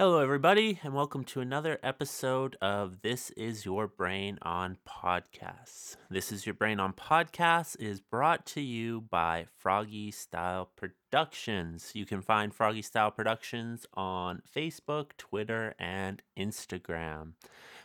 [0.00, 5.96] Hello, everybody, and welcome to another episode of This Is Your Brain on Podcasts.
[6.08, 11.90] This Is Your Brain on Podcasts is brought to you by FrogE Style Productions.
[11.92, 17.32] You can find FrogE Style Productions on Facebook, Twitter, and Instagram.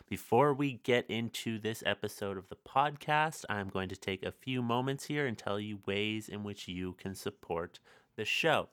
[0.08, 4.62] Before we get into this episode of the podcast, I'm going to take a few
[4.62, 7.78] moments here and tell you ways in which you can support
[8.16, 8.70] the show.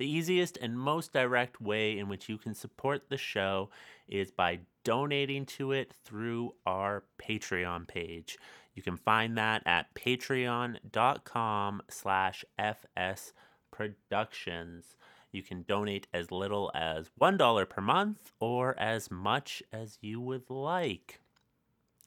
[0.00, 3.68] The easiest and most direct way in which you can support the show
[4.08, 8.38] is by donating to it through our Patreon page.
[8.74, 14.94] You can find that at patreon.com slash fsproductions.
[15.32, 20.48] You can donate as little as $1 per month or as much as you would
[20.48, 21.20] like.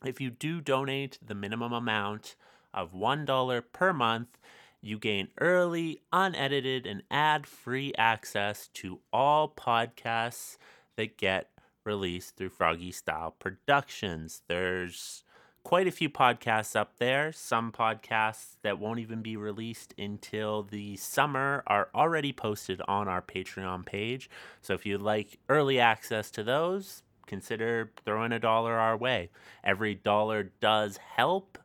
[0.04, 2.36] If you do donate the minimum amount
[2.74, 4.40] of $1 per month,
[4.84, 10.58] you gain early, unedited, and ad free access to all podcasts
[10.98, 11.50] that get
[11.86, 14.42] released through FrogE Style Productions.
[14.48, 15.24] There's
[15.64, 17.32] quite a few podcasts up there.
[17.32, 23.22] Some podcasts that won't even be released until the summer are already posted on our
[23.22, 24.30] Patreon page.
[24.62, 29.30] So if you'd like early access to those, consider throwing a dollar our way.
[29.64, 31.58] Every dollar does help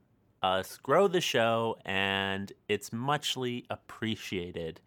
[0.43, 4.81] us grow the show and it's muchly appreciated.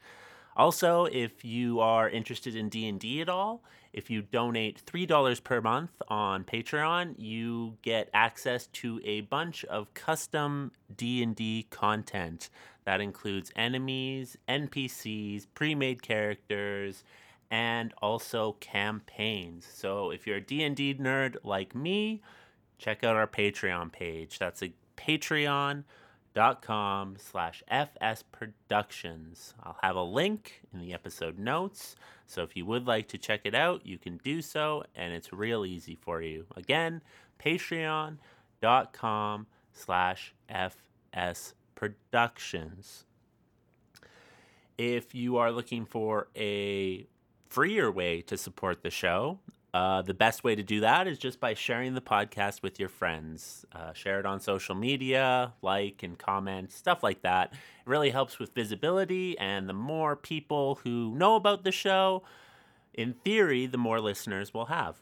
[0.55, 5.91] Also, if you are interested in D&D at all, if you donate $3 per month
[6.07, 12.49] on Patreon, you get access to a bunch of custom D&D content.
[12.85, 17.03] That includes enemies, NPCs, pre-made characters,
[17.49, 19.67] and also campaigns.
[19.71, 22.21] So, if you're a D&D nerd like me,
[22.77, 24.39] check out our Patreon page.
[24.39, 24.71] That's a
[25.07, 29.53] patreon.com slash fsproductions.
[29.63, 31.95] I'll have a link in the episode notes,
[32.27, 35.33] so if you would like to check it out, you can do so, and it's
[35.33, 36.45] real easy for you.
[36.55, 37.01] Again,
[37.43, 43.03] patreon.com slash fsproductions.
[44.77, 47.05] If you are looking for a
[47.49, 49.39] freer way to support the show,
[49.73, 52.89] uh, the best way to do that is just by sharing the podcast with your
[52.89, 53.65] friends.
[53.73, 57.53] Uh, share it on social media, like and comment, stuff like that.
[57.53, 57.59] It
[57.89, 62.23] really helps with visibility, and the more people who know about the show,
[62.93, 65.01] in theory, the more listeners we'll have.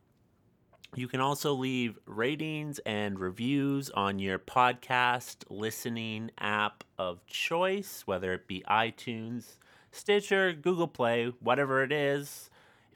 [0.96, 8.34] You can also leave ratings and reviews on your podcast listening app of choice, whether
[8.34, 9.57] it be iTunes,
[9.91, 12.49] Stitcher, Google Play, whatever it is.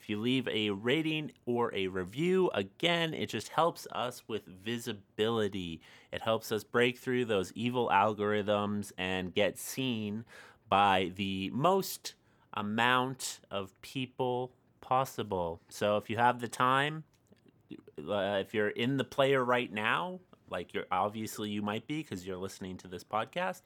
[0.04, 5.80] If you leave a rating or a review, again, it just helps us with visibility.
[6.12, 10.26] It helps us break through those evil algorithms and get seen
[10.68, 12.16] by the most
[12.54, 15.62] amount of people possible.
[15.70, 17.06] So if you have the time,
[17.98, 22.28] uh, if you're in the player right now, like you're obviously you might be because
[22.28, 23.62] you're listening to this podcast,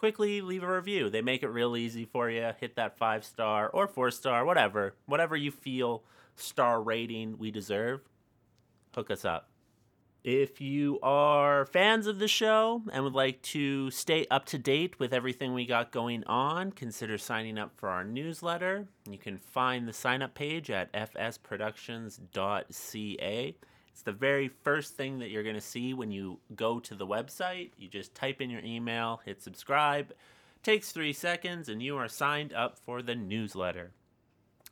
[0.00, 1.10] quickly leave a review.
[1.10, 2.52] They make it real easy for you.
[2.58, 6.04] Hit that five star or four star, whatever, whatever you feel
[6.36, 8.00] star rating we deserve.
[8.94, 9.50] Hook us up.
[10.24, 14.98] If you are fans of the show and would like to stay up to date
[14.98, 18.88] with everything we got going on, consider signing up for our newsletter.
[19.06, 23.56] You can find the sign up page at fsproductions.ca.
[24.00, 27.06] It's the very first thing that you're going to see when you go to the
[27.06, 27.72] website.
[27.76, 30.14] You just type in your email, hit subscribe.
[30.62, 33.90] Takes three seconds, and you are signed up for the newsletter.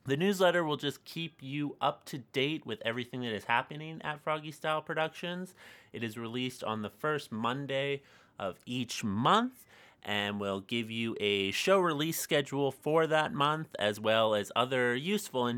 [0.06, 4.25] The newsletter will just keep you up to date with everything that is happening at
[4.25, 5.55] FrogE Style Productions.
[5.93, 8.00] It is released on the first Monday
[8.39, 9.66] of each month
[10.04, 14.94] and we'll give you a show release schedule for that month, as well as other
[14.94, 15.48] useful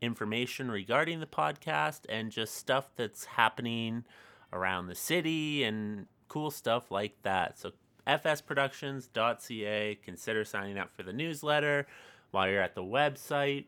[0.00, 4.04] information regarding the podcast and just stuff that's happening
[4.52, 7.58] around the city and cool stuff like that.
[7.58, 7.72] So,
[8.06, 11.86] fsproductions.ca, consider signing up for the newsletter
[12.30, 13.64] while you're at the website.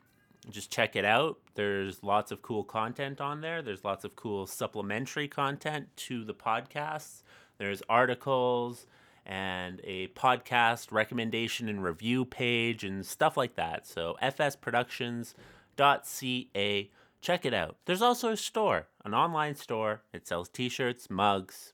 [0.51, 1.39] Just check it out.
[1.55, 3.63] There's lots of cool content on there.
[3.63, 7.23] There's lots of cool supplementary content to the podcasts.
[7.59, 8.87] There's articles,
[9.27, 13.87] and a podcast recommendation and review page and stuff like that.
[13.87, 16.91] So fsproductions.ca,
[17.21, 17.77] check it out.
[17.85, 20.03] There's also a store, an online store.
[20.13, 21.73] It sells t-shirts, mugs,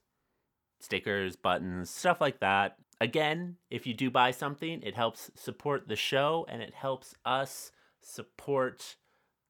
[0.81, 2.79] stickers, buttons, stuff like that.
[3.01, 7.73] Again, if you do buy something, it helps support the show and it helps us
[8.01, 8.97] support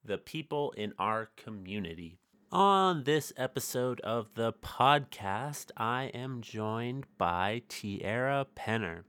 [0.04, 2.18] the people in our community.
[2.52, 9.04] On this episode of the podcast, I am joined by Tierra Penner.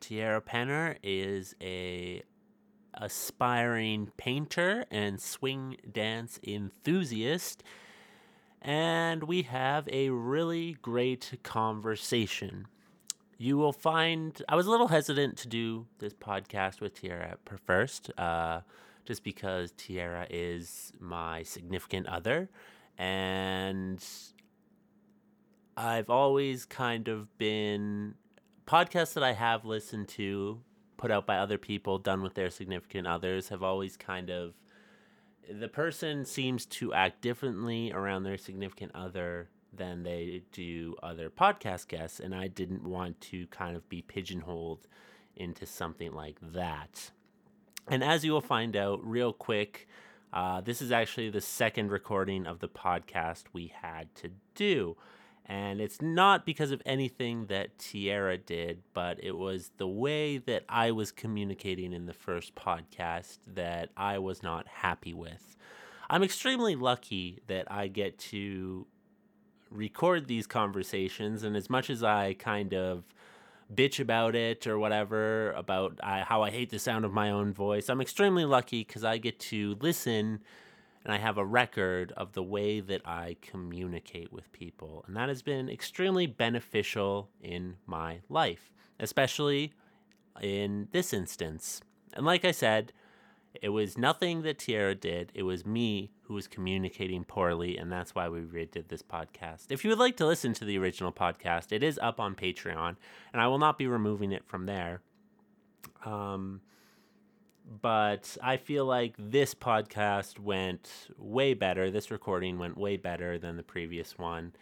[0.00, 2.22] Tierra Penner is a
[2.94, 7.62] aspiring painter and swing dance enthusiast.
[8.62, 12.66] And we have a really great conversation.
[13.36, 17.36] You will find I was a little hesitant to do this podcast with Tierra
[17.66, 18.62] first, uh,
[19.04, 22.50] just because Tierra is my significant other,
[22.98, 24.04] and
[25.76, 28.14] I've always kind of been
[28.66, 30.60] podcasts that I have listened to,
[30.96, 34.54] put out by other people, done with their significant others, have always kind of
[35.50, 41.88] the person seems to act differently around their significant other than they do other podcast
[41.88, 44.86] guests, and I didn't want to kind of be pigeonholed
[45.36, 47.10] into something like that.
[47.88, 49.88] And as you will find out real quick,
[50.32, 54.96] uh, this is actually the second recording of the podcast we had to do.
[55.46, 60.64] And it's not because of anything that Tierra did, but it was the way that
[60.68, 65.56] I was communicating in the first podcast that I was not happy with.
[66.08, 68.86] I'm extremely lucky that I get to
[69.70, 73.04] record these conversations, and as much as I kind of
[73.74, 77.88] bitch about it or whatever, about how I hate the sound of my own voice,
[77.88, 80.40] I'm extremely lucky because I get to listen
[81.04, 85.04] and I have a record of the way that I communicate with people.
[85.06, 89.72] And that has been extremely beneficial in my life, especially
[90.42, 91.80] in this instance.
[92.12, 92.92] And like I said,
[93.54, 95.32] it was nothing that Tierra did.
[95.34, 99.66] It was me who was communicating poorly, and that's why we redid this podcast.
[99.70, 102.96] If you would like to listen to the original podcast, it is up on Patreon,
[103.32, 105.00] and I will not be removing it from there.
[106.04, 106.60] Um,
[107.82, 111.90] but I feel like this podcast went way better.
[111.90, 114.52] This recording went way better than the previous one,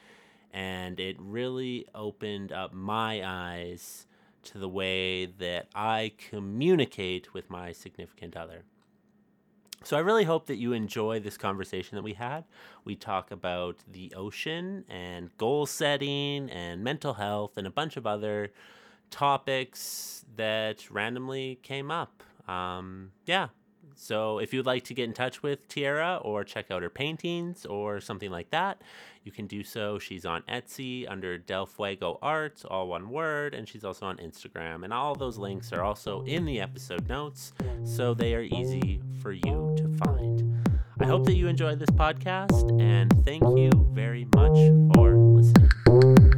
[0.52, 4.06] and it really opened up my eyes
[4.44, 8.64] to the way that I communicate with my significant other.
[9.84, 12.44] So I really hope that you enjoy this conversation that we had.
[12.84, 18.06] We talk about the ocean and goal setting and mental health and a bunch of
[18.06, 18.52] other
[19.10, 22.22] topics that randomly came up.
[22.48, 23.48] Um, yeah.
[24.00, 27.66] So if you'd like to get in touch with Tierra or check out her paintings
[27.66, 28.80] or something like that,
[29.24, 29.98] you can do so.
[29.98, 34.84] She's on Etsy under Del Fuego Art, all one word, and she's also on Instagram.
[34.84, 37.52] And all those links are also in the episode notes,
[37.82, 40.64] so they are easy for you to find.
[41.00, 44.56] I hope that you enjoyed this podcast, and thank you very much
[44.94, 46.37] for listening.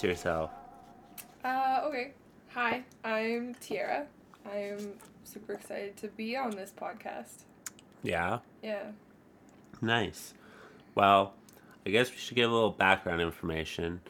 [0.00, 0.50] Introduce yourself?
[1.44, 2.12] Uh, okay.
[2.54, 4.06] Hi, I'm Tierra.
[4.50, 4.94] I'm
[5.24, 7.42] super excited to be on this podcast.
[8.02, 8.92] Yeah, Yeah.
[9.82, 10.32] nice.
[10.94, 11.34] Well,
[11.84, 14.00] I guess we should give a little background information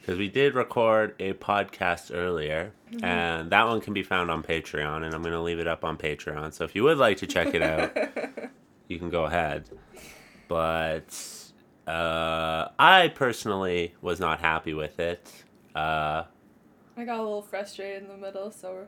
[0.00, 2.70] because we did record a podcast earlier,
[3.02, 5.84] and that one can be found on Patreon, and I'm going to leave it up
[5.84, 6.52] on Patreon.
[6.52, 7.96] So if you would like to check it out,
[8.86, 9.68] you can go ahead.
[10.46, 11.12] But
[11.86, 15.30] uh, I personally was not happy with it.
[15.74, 16.24] Uh,
[16.96, 18.86] I got a little frustrated in the middle, so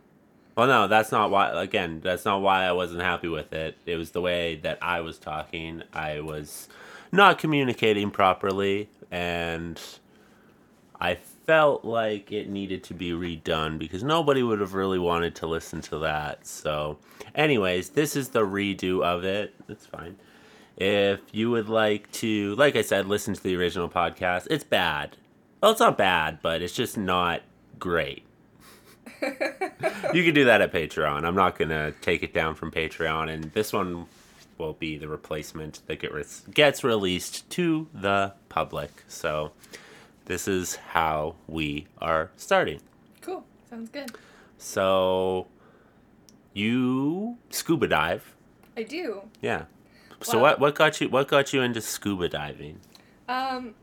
[0.56, 1.50] well, no, that's not why.
[1.62, 3.76] Again, that's not why I wasn't happy with it.
[3.84, 5.82] It was the way that I was talking.
[5.92, 6.68] I was
[7.12, 9.78] not communicating properly, and
[10.98, 15.46] I felt like it needed to be redone because nobody would have really wanted to
[15.46, 16.46] listen to that.
[16.46, 16.96] So,
[17.34, 19.54] anyways, this is the redo of it.
[19.68, 20.16] It's fine.
[20.76, 25.16] If you would like to, like I said, listen to the original podcast, it's bad.
[25.62, 27.42] Well, it's not bad, but it's just not
[27.78, 28.26] great
[29.22, 31.24] you can do that at Patreon.
[31.24, 34.06] I'm not gonna take it down from Patreon, and this one
[34.58, 39.04] will be the replacement that get re- gets released to the public.
[39.08, 39.52] So
[40.26, 42.80] this is how we are starting.
[43.20, 43.44] cool.
[43.68, 44.12] Sounds good.
[44.58, 45.46] So
[46.52, 48.34] you scuba dive,
[48.76, 49.22] I do.
[49.40, 49.64] yeah.
[50.22, 52.80] So Well- what what got you what got you into scuba diving?
[53.28, 53.74] Um,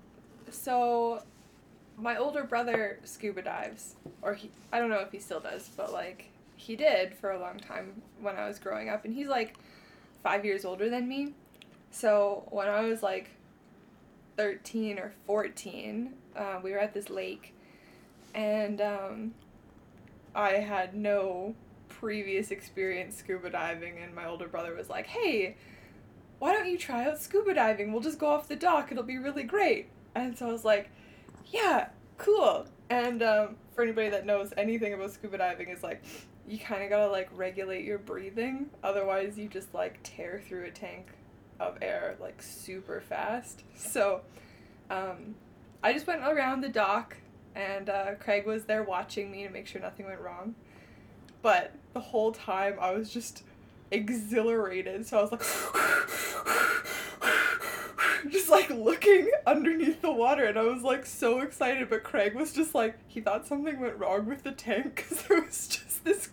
[0.50, 1.24] so
[1.98, 5.92] my older brother scuba dives, or he, I don't know if he still does, but
[5.94, 9.56] like he did for a long time when I was growing up, and he's like
[10.24, 11.34] five years older than me.
[11.92, 13.30] So when I was like
[14.38, 17.54] 13 or 14, uh, we were at this lake,
[18.34, 19.34] and um,
[20.34, 21.54] I had no
[21.90, 25.56] previous experience scuba diving, and my older brother was like, "Hey,
[26.44, 27.94] why don't you try out scuba diving?
[27.94, 28.92] We'll just go off the dock.
[28.92, 30.90] It'll be really great." And so I was like,
[31.54, 36.04] "Yeah, cool." And um, for anybody that knows anything about scuba diving, is like
[36.46, 40.72] you kind of gotta like regulate your breathing, otherwise you just like tear through a
[40.72, 41.08] tank
[41.62, 43.64] of air like super fast.
[43.78, 44.20] So,
[44.90, 45.36] um,
[45.82, 47.16] I just went around the dock,
[47.56, 50.56] and uh, Craig was there watching me to make sure nothing went wrong.
[51.42, 53.44] But the whole time I was just
[53.94, 55.44] exhilarated, so I was like,
[58.30, 61.90] just like looking underneath the water, and I was like so excited.
[61.90, 65.42] But Craig was just like, he thought something went wrong with the tank because there
[65.42, 66.30] was just this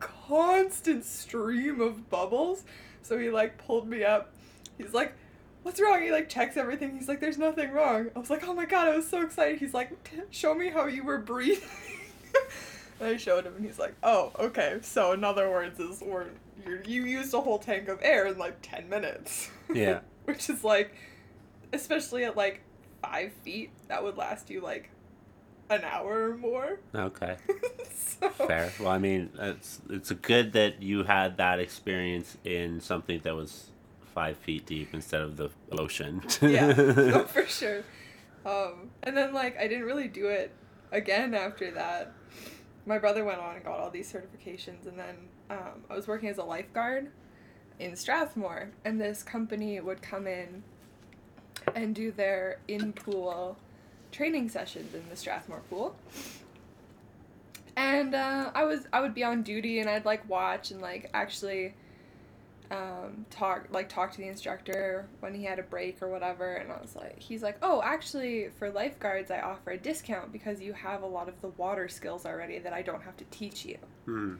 [0.00, 2.64] constant stream of bubbles.
[3.02, 4.32] So he like pulled me up.
[4.76, 5.14] He's like,
[5.62, 6.02] what's wrong?
[6.02, 6.96] He like checks everything.
[6.96, 8.10] He's like, there's nothing wrong.
[8.14, 9.58] I was like, oh my god, I was so excited.
[9.58, 9.90] He's like,
[10.30, 11.68] show me how you were breathing.
[13.00, 14.78] and I showed him, and he's like, oh, okay.
[14.82, 16.26] So in other words, is we're
[16.66, 19.50] you you used a whole tank of air in like ten minutes.
[19.72, 20.00] Yeah.
[20.26, 20.94] Which is like,
[21.72, 22.60] especially at like
[23.02, 24.90] five feet, that would last you like
[25.70, 26.80] an hour or more.
[26.94, 27.36] Okay.
[27.94, 28.70] so, Fair.
[28.78, 33.70] Well, I mean, it's it's good that you had that experience in something that was
[34.14, 36.22] five feet deep instead of the ocean.
[36.42, 37.82] yeah, no, for sure.
[38.44, 40.52] Um, and then like I didn't really do it
[40.92, 42.12] again after that.
[42.86, 45.16] My brother went on and got all these certifications, and then
[45.50, 47.10] um, I was working as a lifeguard
[47.78, 50.62] in Strathmore, and this company would come in
[51.74, 53.56] and do their in pool
[54.12, 55.96] training sessions in the Strathmore pool.
[57.76, 61.10] And uh, I was I would be on duty, and I'd like watch and like
[61.12, 61.74] actually
[62.70, 66.72] um, talk like talk to the instructor when he had a break or whatever and
[66.72, 70.72] I was like he's like oh actually for lifeguards I offer a discount because you
[70.72, 73.76] have a lot of the water skills already that I don't have to teach you
[74.06, 74.36] Hmm.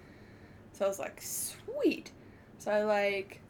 [0.74, 2.10] So I was like sweet.
[2.58, 3.40] So I like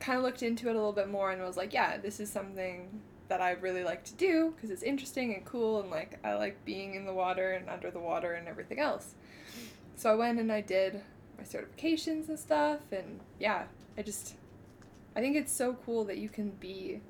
[0.00, 2.30] kind of looked into it a little bit more and was like yeah this is
[2.30, 6.34] something that I really like to do because it's interesting and cool and like I
[6.34, 9.14] like being in the water and under the water and everything else.
[9.96, 11.02] So I went and I did
[11.36, 13.64] my certifications and stuff and yeah
[13.96, 14.34] I just
[15.14, 17.00] I think it's so cool that you can be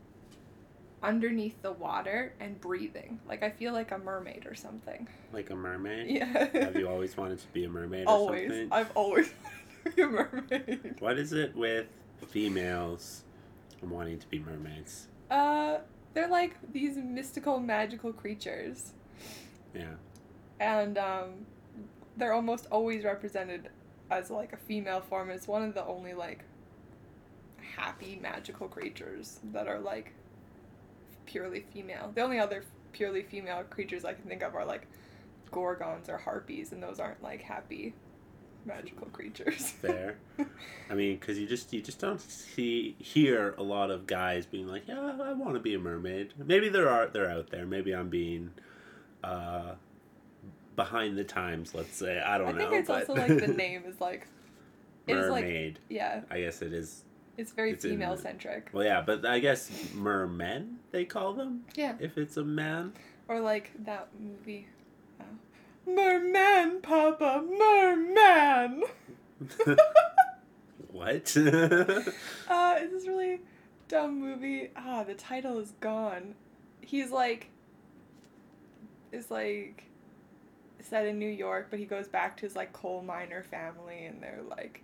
[1.03, 3.21] underneath the water and breathing.
[3.29, 5.09] Like I feel like a mermaid or something.
[5.33, 6.11] Like a mermaid.
[6.11, 6.49] Yeah.
[6.65, 8.49] Have you always wanted to be a mermaid or always.
[8.49, 8.69] something?
[8.73, 9.33] I've always
[9.85, 10.97] wanted to be a mermaid.
[11.01, 11.87] What is it with
[12.29, 13.23] females
[13.83, 15.09] wanting to be mermaids?
[15.31, 15.79] Uh
[16.15, 18.93] they're like these mystical magical creatures.
[19.75, 19.95] Yeah.
[20.59, 21.47] And um
[22.17, 23.69] they're almost always represented
[24.11, 25.31] as like a female form.
[25.31, 26.45] It's one of the only like
[27.77, 30.13] happy magical creatures that are like
[31.29, 32.11] purely female.
[32.15, 34.87] The only other purely female creatures I can think of are like
[35.53, 37.95] gorgons or harpies, and those aren't like happy
[38.65, 39.71] magical creatures.
[39.83, 40.17] Fair.
[40.91, 44.67] I mean, because you just you just don't see hear a lot of guys being
[44.67, 46.33] like, yeah, I want to be a mermaid.
[46.39, 47.67] Maybe there are they're out there.
[47.67, 48.51] Maybe I'm being
[49.23, 49.75] uh,
[50.77, 51.75] behind the times.
[51.75, 52.67] Let's say I don't I know.
[52.67, 54.27] I think it's but also like the name is like
[55.07, 55.79] it is like mermaid.
[55.89, 57.05] yeah, I guess it is.
[57.39, 58.69] It's very It's in- female centric.
[58.73, 61.95] Well, yeah, but I guess mermen they call them Yeah.
[61.99, 62.93] if it's a man.
[63.29, 64.67] Or like that movie.
[65.21, 65.25] Uh,
[65.91, 68.83] Merman, Papa, Merman.
[70.93, 71.37] what?
[72.51, 73.41] Uh, it's this really
[73.89, 74.71] dumb movie.
[74.77, 76.35] Ah, the title is gone.
[76.81, 77.51] He's like,
[79.13, 79.85] is like,
[80.81, 84.23] set in New York, but he goes back to his like coal miner family, and
[84.23, 84.83] they're like,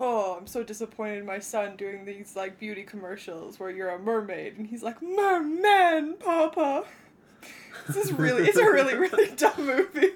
[0.00, 3.98] oh, I'm so disappointed in my son doing these like beauty commercials where you're a
[3.98, 6.84] mermaid, and he's like, merman, Papa.
[7.88, 10.10] This is really, it's a really, really dumb movie.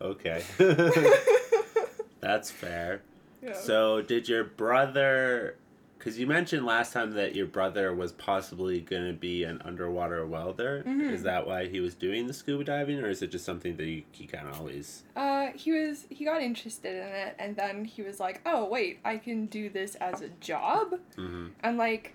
[0.00, 0.42] okay.
[2.20, 3.02] That's fair.
[3.42, 3.54] yeah.
[3.54, 5.56] So, did your brother?
[6.00, 10.24] Because you mentioned last time that your brother was possibly going to be an underwater
[10.26, 10.82] welder.
[10.86, 11.12] Mhm.
[11.12, 13.84] Is that why he was doing the scuba diving, or is it just something that
[13.84, 15.04] he, he kind of always?
[15.14, 19.00] Uh, he was he got interested in it, and then he was like, "Oh wait,
[19.04, 22.14] I can do this as a job." hmm And like,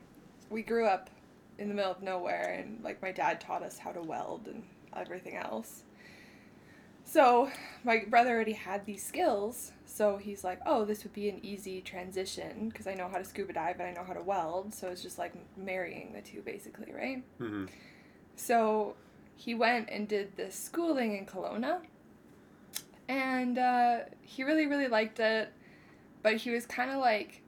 [0.49, 1.11] we grew up
[1.59, 4.63] in the middle of nowhere, and like my dad taught us how to weld and
[4.95, 5.83] everything else.
[7.05, 7.49] So
[7.83, 11.79] my brother already had these skills, so he's like, "Oh, this would be an easy
[11.81, 14.89] transition because I know how to scuba dive and I know how to weld." So
[14.89, 17.23] it's just like marrying the two, basically, right?
[17.37, 17.65] hmm
[18.35, 18.95] So
[19.37, 21.79] he went and did this schooling in Kelowna.
[23.07, 25.51] And uh, he really, really liked it.
[26.23, 27.41] But he was kind of like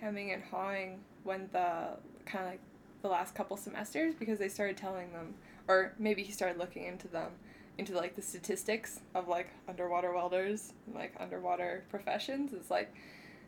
[0.00, 1.90] hemming and hawing when the
[2.24, 2.60] kind of like
[3.02, 5.34] the last couple semesters because they started telling them,
[5.68, 7.30] or maybe he started looking into them,
[7.78, 12.92] into like the statistics of like underwater welders and like underwater professions, it's like,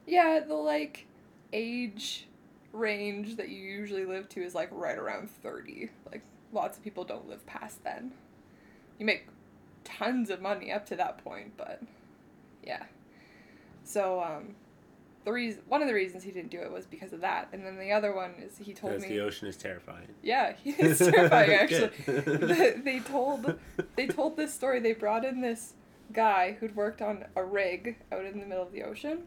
[0.06, 1.06] yeah, the like
[1.52, 2.26] age
[2.72, 5.90] range that you usually live to is like right around 30.
[6.10, 8.12] Like lots of people don't live past then.
[8.98, 9.26] You make
[9.84, 11.80] tons of money up to that point, but
[12.62, 12.84] yeah.
[13.84, 14.54] So um
[15.28, 17.48] the reason one of the reasons he didn't do it was because of that.
[17.52, 20.08] And then the other one is he told me the ocean is terrifying.
[20.22, 21.90] Yeah, it's terrifying actually.
[22.06, 23.58] They, they told
[23.94, 24.80] they told this story.
[24.80, 25.74] They brought in this
[26.14, 29.24] guy who'd worked on a rig out in the middle of the ocean.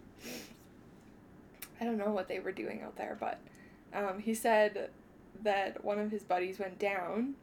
[1.79, 3.39] I don't know what they were doing out there, but
[3.93, 4.89] um, he said
[5.43, 7.35] that one of his buddies went down,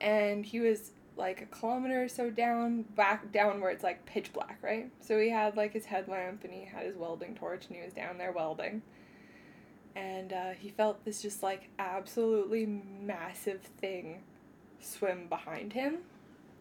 [0.00, 4.32] and he was like a kilometer or so down, back down where it's like pitch
[4.32, 4.90] black, right?
[5.00, 7.92] So he had like his headlamp and he had his welding torch and he was
[7.92, 8.82] down there welding.
[9.96, 14.22] And uh, he felt this just like absolutely massive thing
[14.80, 15.98] swim behind him.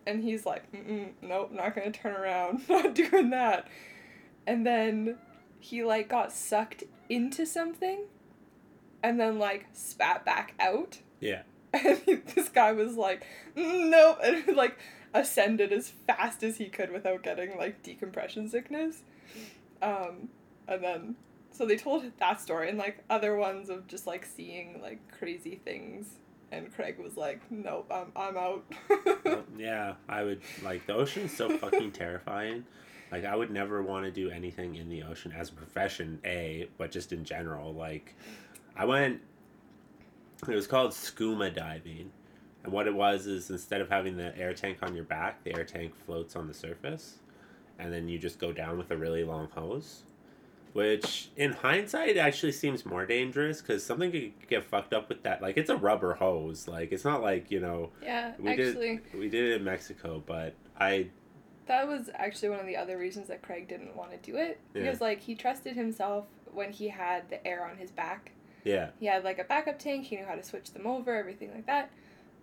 [0.05, 3.67] And he's like, Mm-mm, nope, not gonna turn around, not doing that.
[4.45, 5.17] And then
[5.59, 8.03] he like got sucked into something
[9.01, 10.99] and then like spat back out.
[11.19, 11.43] Yeah.
[11.85, 13.25] And this guy was like,
[13.57, 14.77] "Mm, nope, and like
[15.13, 19.01] ascended as fast as he could without getting like decompression sickness.
[19.81, 20.29] Um,
[20.67, 21.15] and then,
[21.51, 25.59] so they told that story and like other ones of just like seeing like crazy
[25.63, 26.07] things.
[26.51, 28.65] And Craig was like, nope, I'm, I'm out.
[29.25, 32.65] Well, yeah, I would like the ocean is so fucking terrifying.
[33.11, 36.67] Like I would never want to do anything in the ocean as a profession, A,
[36.77, 37.73] but just in general.
[37.73, 38.15] Like
[38.75, 39.21] I went
[40.47, 42.11] it was called snuba diving.
[42.63, 45.55] And what it was is instead of having the air tank on your back, the
[45.55, 47.17] air tank floats on the surface.
[47.79, 50.03] And then you just go down with a really long hose.
[50.73, 55.39] Which, in hindsight, actually seems more dangerous because something could get fucked up with that.
[55.39, 56.67] Like, it's a rubber hose.
[56.67, 60.23] Like, it's not like, you know, yeah, we actually, did we did it in Mexico,
[60.25, 61.09] but I
[61.65, 64.59] that was actually one of the other reasons that Craig didn't want to do it.
[64.73, 64.83] Yeah.
[64.83, 68.31] Because like he trusted himself when he had the air on his back.
[68.63, 71.51] Yeah He had like a backup tank, he knew how to switch them over, everything
[71.53, 71.91] like that.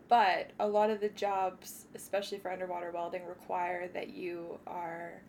[0.08, 5.22] But a lot of the jobs, especially for underwater welding, require that you are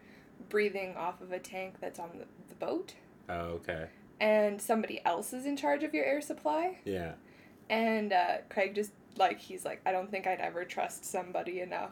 [0.50, 2.96] breathing off of a tank that's on the, the boat
[3.30, 3.86] oh okay
[4.20, 6.78] and somebody else is in charge of your air supply.
[6.86, 7.14] yeah
[7.70, 11.92] And uh, Craig just like he's like, I don't think I'd ever trust somebody enough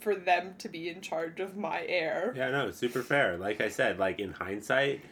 [0.00, 2.32] for them to be in charge of my air.
[2.36, 3.36] yeah no super fair.
[3.36, 5.02] Like I said, like in hindsight,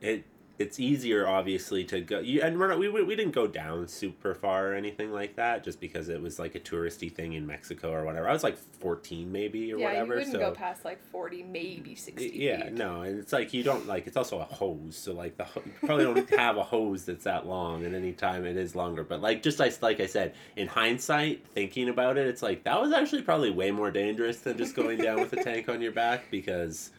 [0.00, 0.24] it
[0.58, 2.20] it's easier obviously to go.
[2.20, 5.36] You, and we're not, we we we didn't go down super far or anything like
[5.36, 8.28] that, just because it was like a touristy thing in Mexico or whatever.
[8.28, 10.14] I was like fourteen maybe or yeah, whatever.
[10.14, 12.30] you wouldn't so go past like forty, maybe sixty.
[12.34, 12.74] yeah feet.
[12.74, 15.72] no and it's like you don't like it's also a hose so like the you
[15.84, 19.20] probably don't have a hose that's that long and any time it is longer but
[19.20, 22.92] like just like, like i said in hindsight thinking about it it's like that was
[22.92, 26.30] actually probably way more dangerous than just going down with a tank on your back
[26.30, 26.90] because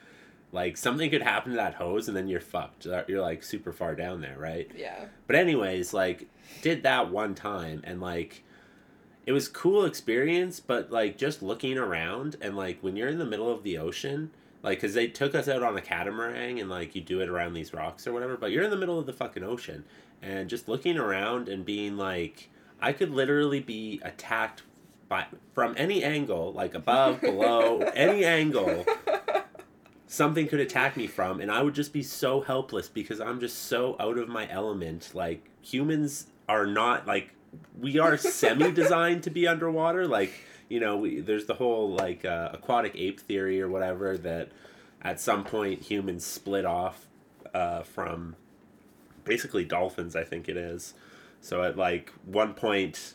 [0.51, 3.95] like something could happen to that hose and then you're fucked you're like super far
[3.95, 5.05] down there right Yeah.
[5.27, 6.27] but anyways, like
[6.61, 8.43] did that one time and like
[9.25, 13.25] it was cool experience, but like just looking around and like when you're in the
[13.25, 14.31] middle of the ocean,
[14.63, 17.53] like cuz they took us out on a catamaran and like you do it around
[17.53, 19.83] these rocks or whatever, but you're in the middle of the fucking ocean
[20.21, 22.49] and just looking around and being like
[22.81, 24.61] I could literally be attacked
[25.09, 28.85] by from any angle, like above, below, any angle
[30.07, 33.57] something could attack me from and i would just be so helpless because i'm just
[33.65, 35.11] so out of my element.
[35.13, 37.31] Like humans are not like
[37.79, 40.07] we are semi designed to be underwater.
[40.07, 40.33] Like
[40.69, 44.49] you know we, there's the whole like uh, aquatic ape theory or whatever that
[45.01, 47.07] at some point humans split off
[47.53, 48.35] uh, from
[49.23, 50.93] basically dolphins i think it is.
[51.41, 53.13] So at like one point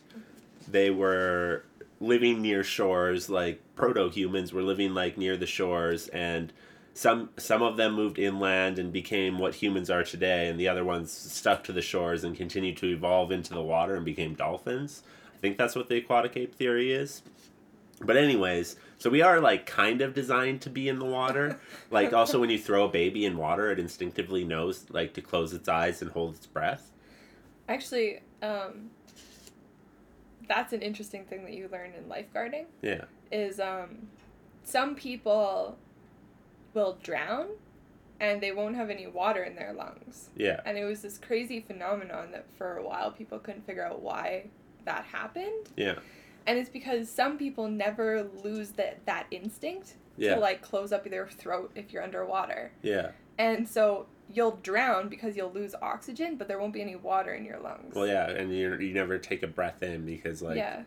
[0.67, 1.65] they were
[1.99, 6.51] living near shores like proto humans were living like near the shores and
[6.93, 10.83] some some of them moved inland and became what humans are today and the other
[10.83, 15.03] ones stuck to the shores and continued to evolve into the water and became dolphins.
[15.33, 17.23] I think that's what the aquatic ape theory is.
[17.99, 21.59] But anyways so we are like kind of designed to be in the water.
[21.89, 25.53] Like also when you throw a baby in water it instinctively knows like to close
[25.53, 26.91] its eyes and hold its breath.
[27.69, 28.89] Actually, um,
[30.47, 32.65] that's an interesting thing that you learn in lifeguarding.
[32.81, 33.05] yeah.
[33.31, 34.07] Is um,
[34.63, 35.77] some people
[36.73, 37.47] will drown,
[38.19, 40.29] and they won't have any water in their lungs.
[40.35, 44.01] yeah And it was this crazy phenomenon that for a while people couldn't figure out
[44.01, 44.45] why
[44.85, 45.69] that happened.
[45.77, 45.95] yeah
[46.47, 51.03] And it's because some people never lose that that instinct yeah to like close up
[51.09, 52.71] their throat if you're underwater.
[52.81, 57.33] yeah And so you'll drown because you'll lose oxygen, but there won't be any water
[57.33, 57.93] in your lungs.
[57.95, 60.83] well yeah and you, you never take a breath in because like yeah.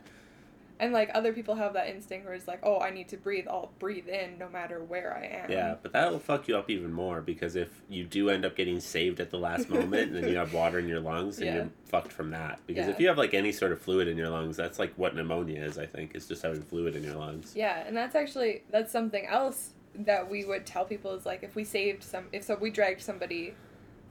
[0.79, 3.47] And like other people have that instinct where it's like, oh, I need to breathe.
[3.49, 5.51] I'll breathe in no matter where I am.
[5.51, 8.81] Yeah, but that'll fuck you up even more because if you do end up getting
[8.81, 11.55] saved at the last moment and then you have water in your lungs, then Yeah.
[11.55, 12.61] you're fucked from that.
[12.67, 12.93] Because Yeah.
[12.93, 15.63] if you have like any sort of fluid in your lungs, that's like what pneumonia
[15.63, 17.55] is, I think, is just having fluid in your lungs.
[17.57, 21.55] Yeah, and that's actually that's something else that we would tell people is like if
[21.55, 23.55] we saved some if so we dragged somebody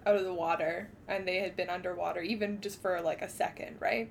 [0.07, 3.75] out of the water and they had been underwater even just for like a second,
[3.79, 4.09] right?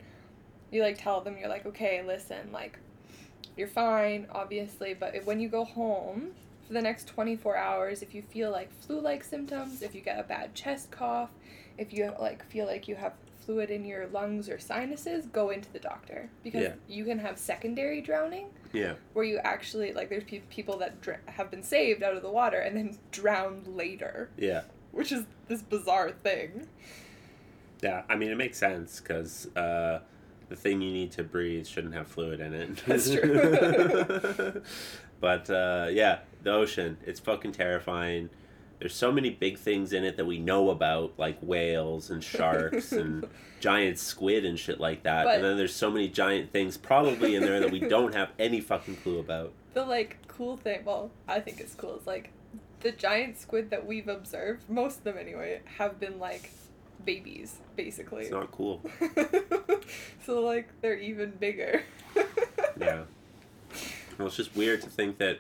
[0.74, 2.80] You like tell them you're like, "Okay, listen, like
[3.56, 6.32] you're fine, obviously, but if, when you go home
[6.66, 10.24] for the next 24 hours, if you feel like flu-like symptoms, if you get a
[10.24, 11.30] bad chest cough,
[11.78, 13.12] if you like feel like you have
[13.46, 16.72] fluid in your lungs or sinuses, go into the doctor because Yeah.
[16.88, 18.94] you can have secondary drowning Yeah.
[19.12, 22.30] where you actually like there's pe- people that dr- have been saved out of the
[22.30, 24.62] water and then drowned later Yeah.
[24.90, 26.66] which is this bizarre thing
[27.82, 28.02] Yeah.
[28.08, 30.00] I mean, it makes sense because uh,
[30.48, 32.82] the thing you need to breathe shouldn't have fluid in it.
[32.86, 34.62] That's true.
[35.20, 38.30] but uh, yeah, the ocean, it's fucking terrifying.
[38.80, 42.92] There's so many big things in it that we know about, like whales and sharks
[42.92, 43.26] and
[43.60, 45.24] giant squid and shit like that.
[45.24, 48.30] But- and then there's so many giant things probably in there that we don't have
[48.38, 49.52] any fucking clue about.
[49.72, 52.32] the like cool thing well i think it's cool is like
[52.80, 56.50] the giant squid that we've observed most of them anyway have been like
[57.04, 58.80] babies basically It's not cool.
[60.24, 61.82] so like they're even bigger
[62.80, 63.02] Yeah.
[64.18, 65.38] Well, it's just weird to think that.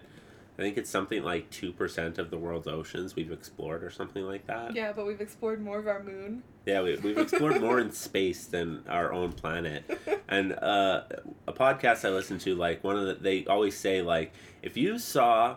[0.56, 4.22] I think it's something like two percent of the world's oceans we've explored, or something
[4.22, 4.72] like that.
[4.76, 8.46] yeah but we've explored more of our moon Yeah, we, we've explored more in space
[8.46, 9.82] than our own planet.
[10.28, 11.02] And uh,
[11.48, 14.96] a podcast I listen to, like one of the, they always say like, if you
[15.00, 15.56] saw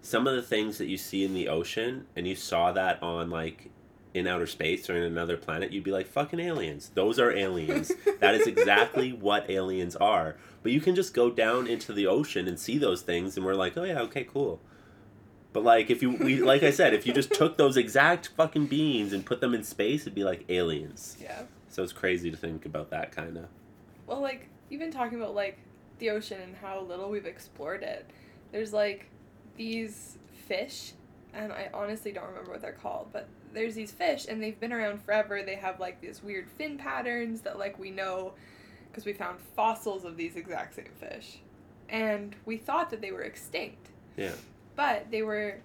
[0.00, 3.30] some of the things that you see in the ocean, and you saw that on
[3.30, 3.70] like
[4.16, 6.90] in outer space or in another planet, you'd be like, fucking aliens.
[6.94, 7.92] Those are aliens.
[8.20, 10.36] that is exactly what aliens are.
[10.62, 13.54] But you can just go down into the ocean and see those things, and we're
[13.54, 14.60] like, oh yeah, okay, cool.
[15.52, 18.66] But like, if you we like I said, if you just took those exact fucking
[18.66, 21.16] beings and put them in space, it'd be like aliens.
[21.20, 23.46] yeah So it's crazy to think about that kind of.
[24.06, 25.58] Well, like even talking about like
[25.98, 28.10] the ocean and how little we've explored it.
[28.52, 29.06] There's like
[29.56, 30.92] these fish,
[31.32, 34.72] and I honestly don't remember what they're called, but there's these fish, and they've been
[34.72, 35.42] around forever.
[35.42, 38.34] They have like these weird fin patterns that like we know
[38.90, 41.38] because we found fossils of these exact same fish,
[41.88, 43.88] and we thought that they were extinct.
[44.16, 44.32] Yeah.
[44.76, 45.60] But they were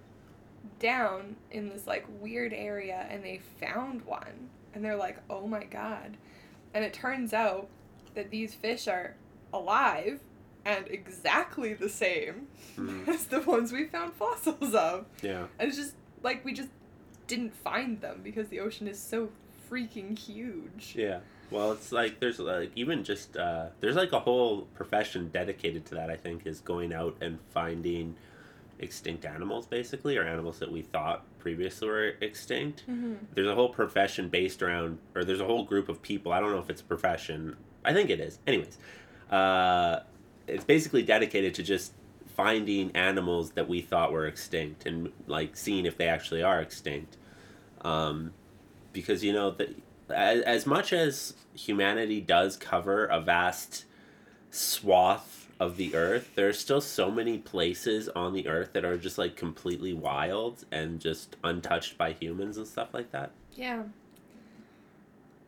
[0.78, 5.64] down in this like weird area, and they found one, and they're like, "Oh my
[5.64, 6.16] god!"
[6.74, 7.68] And it turns out
[8.14, 9.14] that these fish are
[9.52, 10.20] alive
[10.64, 12.46] and exactly the same
[12.78, 15.04] Mm, as the ones we found fossils of.
[15.22, 15.46] yeah.
[15.58, 16.68] And it's just like we just
[17.32, 19.30] didn't find them because the ocean is so
[19.70, 20.94] freaking huge.
[20.94, 21.20] Yeah.
[21.50, 25.94] Well, it's like there's like even just uh, there's like a whole profession dedicated to
[25.94, 26.10] that.
[26.10, 28.16] I think is going out and finding
[28.78, 32.82] extinct animals, basically, or animals that we thought previously were extinct.
[32.82, 33.14] Mm-hmm.
[33.34, 36.32] There's a whole profession based around, or there's a whole group of people.
[36.32, 37.56] I don't know if it's a profession.
[37.82, 38.40] I think it is.
[38.46, 38.76] Anyways,
[39.30, 40.00] uh,
[40.46, 41.92] it's basically dedicated to just
[42.36, 47.16] finding animals that we thought were extinct and like seeing if they actually are extinct.
[47.82, 48.32] Um,
[48.92, 49.74] because you know that
[50.10, 53.84] as, as much as humanity does cover a vast
[54.50, 58.98] swath of the earth, there are still so many places on the earth that are
[58.98, 63.30] just like completely wild and just untouched by humans and stuff like that.
[63.52, 63.84] Yeah.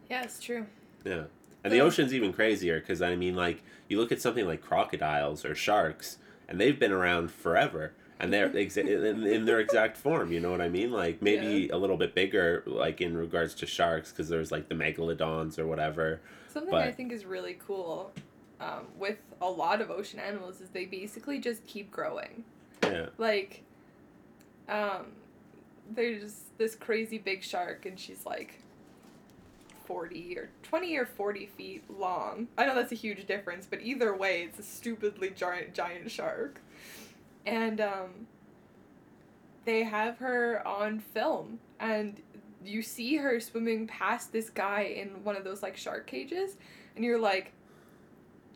[0.08, 0.66] Yeah, it's true.
[1.04, 1.24] Yeah.
[1.62, 5.44] And the ocean's even crazier because I mean, like, you look at something like crocodiles
[5.44, 6.18] or sharks,
[6.48, 10.32] and they've been around forever, and they're exa- in, their exact form.
[10.32, 10.90] You know what I mean?
[10.90, 14.74] Like maybe a little bit bigger, like in regards to sharks, because there's like the
[14.74, 16.20] megalodons or whatever.
[16.48, 18.12] Something I think is really cool
[18.60, 22.44] um, with a lot of ocean animals is they basically just keep growing.
[22.82, 23.06] Yeah.
[23.18, 23.62] Like,
[24.68, 25.06] um,
[25.90, 28.60] there's this crazy big shark, and she's like
[29.86, 32.48] 40 or 20 or 40 feet long.
[32.56, 36.60] I know that's a huge difference, but either way, it's a stupidly giant, giant shark.
[37.46, 38.26] And, um,
[39.64, 42.20] they have her on film, and
[42.64, 46.56] you see her swimming past this guy in one of those, like, shark cages,
[46.96, 47.52] and you're like,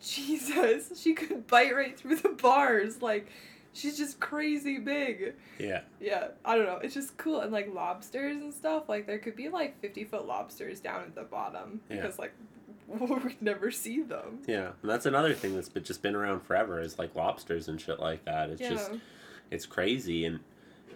[0.01, 3.01] Jesus, she could bite right through the bars.
[3.01, 3.27] Like,
[3.73, 5.33] she's just crazy big.
[5.59, 5.81] Yeah.
[5.99, 6.77] Yeah, I don't know.
[6.81, 7.41] It's just cool.
[7.41, 11.15] And like lobsters and stuff, like there could be like 50 foot lobsters down at
[11.15, 11.97] the bottom Yeah.
[11.97, 12.33] because like
[13.23, 14.39] we'd never see them.
[14.47, 14.71] Yeah.
[14.81, 17.99] And that's another thing that's been, just been around forever is like lobsters and shit
[17.99, 18.49] like that.
[18.49, 18.69] It's yeah.
[18.69, 18.91] just
[19.51, 20.39] it's crazy and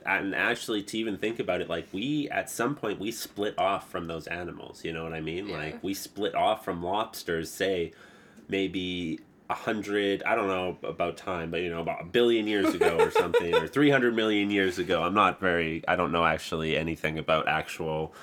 [0.05, 3.89] and actually to even think about it like we at some point we split off
[3.89, 5.57] from those animals you know what i mean Yeah.
[5.57, 7.93] like we split off from lobsters say
[8.49, 12.73] maybe a hundred i don't know about time but you know about a billion years
[12.73, 16.75] ago or something or 300 million years ago i'm not very i don't know actually
[16.75, 18.13] anything about actual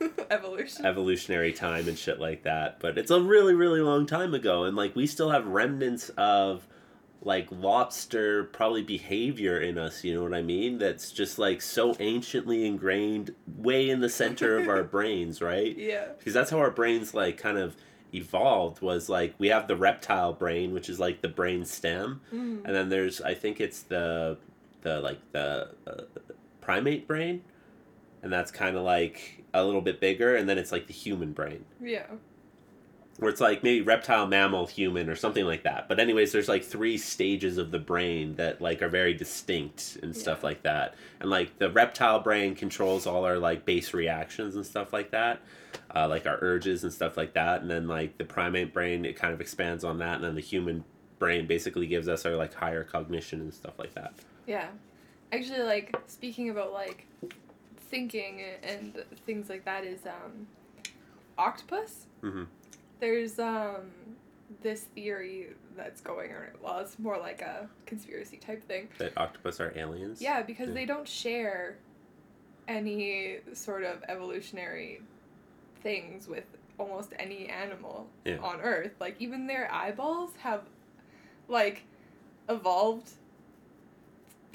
[0.30, 0.84] Evolution.
[0.86, 4.76] evolutionary time and shit like that but it's a really really long time ago and
[4.76, 6.66] like we still have remnants of
[7.22, 11.94] like lobster probably behavior in us you know what i mean that's just like so
[12.00, 16.06] anciently ingrained way in the center of our brains right yeah.
[16.18, 17.76] because that's how our brains like kind of
[18.12, 22.62] evolved was like we have the reptile brain which is like the brain stem Mm.
[22.64, 24.36] and then there's i think it's the
[24.82, 26.02] the like the uh,
[26.60, 27.42] primate brain
[28.24, 31.32] and that's kind of like a little bit bigger and then it's like the human
[31.32, 31.64] brain.
[31.80, 32.06] Yeah.
[33.20, 35.86] where it's like maybe reptile mammal human or something like that.
[35.88, 40.16] But anyways there's like three stages of the brain that like are very distinct and
[40.16, 40.96] stuff like that.
[41.20, 45.40] And like the reptile brain controls all our like base reactions and stuff like that
[45.94, 47.62] uh, like our urges and stuff like that.
[47.62, 50.16] And then like the primate brain it kind of expands on that.
[50.16, 50.84] And then the human
[51.18, 54.14] brain basically gives us our like higher cognition and stuff like that.
[54.46, 54.68] Yeah.
[55.32, 57.06] Actually, like speaking about like
[57.98, 60.48] thinking and things like that is um,
[61.38, 62.06] octopus.
[62.22, 62.46] Mhm.
[62.98, 63.90] There's um
[64.62, 66.52] this theory that's going around.
[66.62, 68.88] Well, it's more like a conspiracy type thing.
[68.98, 70.74] that octopus are aliens Yeah, because Yeah.
[70.74, 71.76] they don't share
[72.66, 75.02] any sort of evolutionary
[75.82, 76.44] things with
[76.78, 78.38] almost any animal Yeah.
[78.38, 78.92] on Earth.
[79.00, 80.62] Like even their eyeballs have
[81.48, 81.82] like
[82.48, 83.10] evolved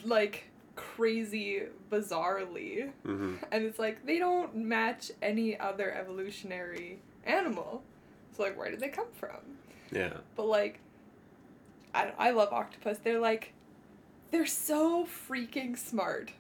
[0.04, 0.49] like
[0.96, 2.92] crazy bizarrely.
[3.04, 7.84] hmm And it's like they don't match any other evolutionary animal.
[8.36, 9.40] So like where did they come from?
[9.92, 10.80] yeah But like,
[11.94, 13.00] I, I love octopus.
[13.04, 13.54] They're like,
[14.32, 16.32] they're so freaking smart.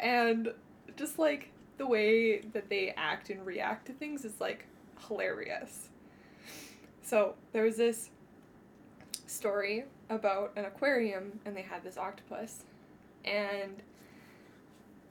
[0.00, 0.52] And
[0.96, 4.66] just like the way that they act and react to things is like
[5.08, 5.88] hilarious.
[7.02, 8.10] So there was this
[9.26, 12.64] story about an aquarium and they had this octopus.
[13.24, 13.82] And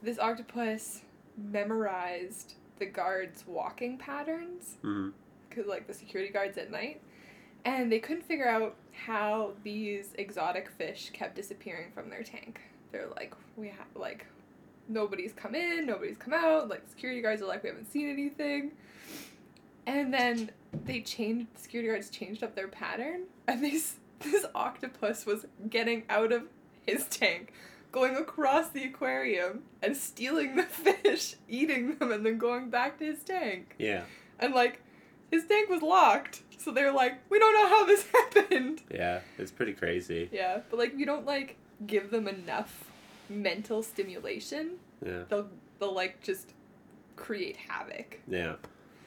[0.02, 1.02] this octopus
[1.38, 5.10] memorized the guards' walking patterns hmm
[5.52, 7.02] cause like the security guards at night,
[7.65, 12.62] and they couldn't figure out how these exotic fish kept disappearing from their tank.
[12.91, 14.26] They're like, we have like,
[14.88, 16.69] nobody's come in, nobody's come out.
[16.69, 18.71] Like security guards are like, we haven't seen anything.
[19.86, 20.52] And then
[20.86, 21.47] they changed.
[21.56, 26.43] Security guards changed up their pattern, and this this octopus was getting out of
[26.86, 27.54] his tank.
[27.91, 33.06] Going across the aquarium and stealing the fish, eating them, and then going back to
[33.06, 33.75] his tank.
[33.77, 34.04] Yeah.
[34.39, 34.82] And like
[35.30, 38.82] his tank was locked so they're like we don't know how this happened.
[38.93, 40.30] Yeah it's pretty crazy.
[40.32, 42.86] Yeah but like you don't like give them enough
[43.30, 44.77] mental stimulation.
[45.06, 45.23] Yeah.
[45.30, 45.49] They'll
[45.80, 46.54] they'll like just
[47.15, 48.19] create havoc.
[48.27, 48.56] Yeah.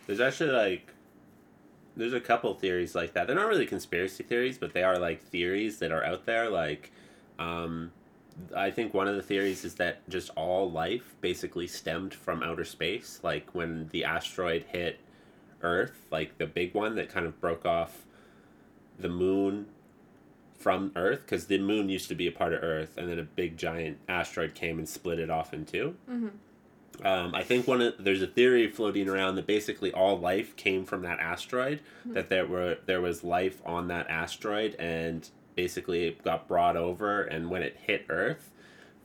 [0.07, 0.93] There's actually like
[1.97, 3.27] there's a couple theories like that.
[3.27, 6.91] They're not really conspiracy theories, but they are like theories that are out there like
[7.39, 7.93] um
[8.55, 12.65] I think one of the theories is that just all life basically stemmed from outer
[12.65, 15.01] space, like when the asteroid hit
[15.63, 18.05] Earth, like the big one that kind of broke off
[18.99, 19.67] the moon
[20.59, 23.25] from Earth because the moon used to be a part of Earth, and then a
[23.25, 25.97] big giant asteroid came and split it off in two.
[26.11, 26.29] mm-hmm.
[27.05, 30.85] Um, I think one of, there's a theory floating around that basically all life came
[30.85, 31.81] from that asteroid.
[32.07, 37.23] That there were there was life on that asteroid, and basically it got brought over,
[37.23, 38.51] and when it hit Earth,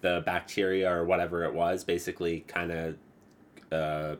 [0.01, 2.95] the bacteria or whatever it was basically kind of
[3.71, 4.15] uh,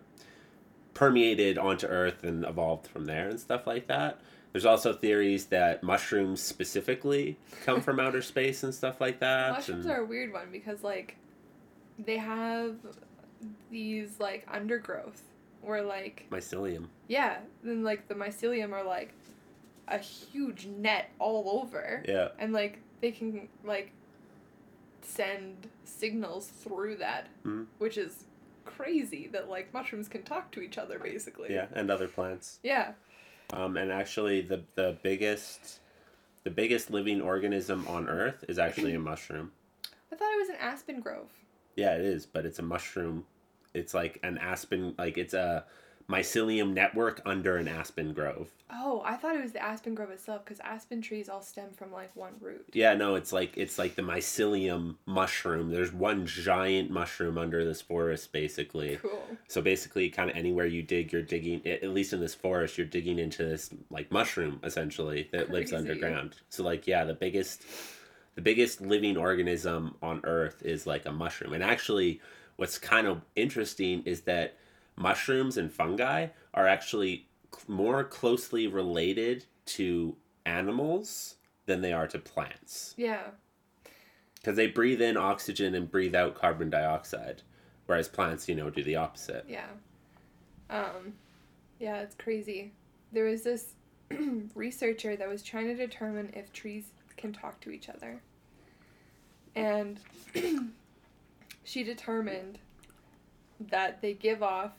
[0.93, 4.19] permeated onto Earth and evolved from there and stuff like that.
[4.51, 9.51] There's also theories that mushrooms specifically come from outer space and stuff like that.
[9.53, 11.15] mushrooms and- are a weird one because like
[11.97, 12.75] they have
[13.71, 15.21] these like undergrowth
[15.61, 16.85] where like mycelium.
[17.07, 19.13] yeah then like the mycelium are like
[19.89, 22.29] a huge net all over Yeah.
[22.37, 23.91] and like they can like
[25.01, 27.65] send signals through that Mhm.
[27.79, 28.25] which is
[28.65, 32.59] crazy that like mushrooms can talk to each other basically Yeah, and other plants.
[32.63, 32.93] yeah
[33.51, 35.79] Um, and actually, the the biggest
[36.43, 39.51] the biggest living organism on Earth is actually a mushroom.
[40.11, 41.31] i thought it was an aspen grove
[41.75, 43.25] Yeah, it is, but it's a mushroom.
[43.73, 45.65] It's like an aspen, like it's a
[46.09, 48.49] mycelium network under an aspen grove.
[48.71, 51.91] oh i thought it was the aspen grove itself because aspen trees all stem from
[51.91, 55.69] like one root Yeah, no, it's like it's like the mycelium mushroom.
[55.71, 58.97] There's one giant mushroom under this forest, basically.
[59.01, 61.61] cool So basically, kind of anywhere you dig, you're digging.
[61.65, 65.73] At at least in this forest, you're digging into this like mushroom essentially that lives
[65.73, 66.35] underground.
[66.49, 67.63] So like, yeah, the biggest,
[68.35, 71.53] the biggest living organism on Earth is like a mushroom.
[71.53, 72.21] And actually,
[72.57, 74.55] what's kind of interesting is that
[74.99, 77.25] mushrooms and fungi are actually
[77.67, 81.35] more closely related to animals
[81.65, 83.29] than they are to plants Yeah.
[84.35, 87.41] because they breathe in oxygen and breathe out carbon dioxide,
[87.85, 89.45] whereas plants, you know, do the opposite.
[89.47, 89.67] Yeah.
[90.69, 91.13] Um,
[91.79, 92.73] yeah, it's crazy.
[93.11, 93.73] There was this
[94.55, 98.21] researcher that was trying to determine if trees can talk to each other.
[99.55, 99.99] And
[101.63, 102.59] she determined
[103.59, 104.71] that they give off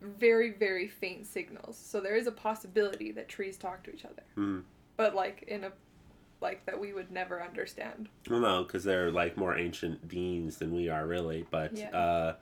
[0.00, 1.76] very, very faint signals.
[1.76, 4.22] So there is a possibility that trees talk to each other.
[4.36, 4.62] Mm.
[4.96, 5.72] But, like, in a,
[6.40, 8.08] like, that we would never understand.
[8.28, 11.46] Well, no, because they're like more ancient beings than we are, really.
[11.50, 11.90] But Yeah.
[11.90, 12.34] uh,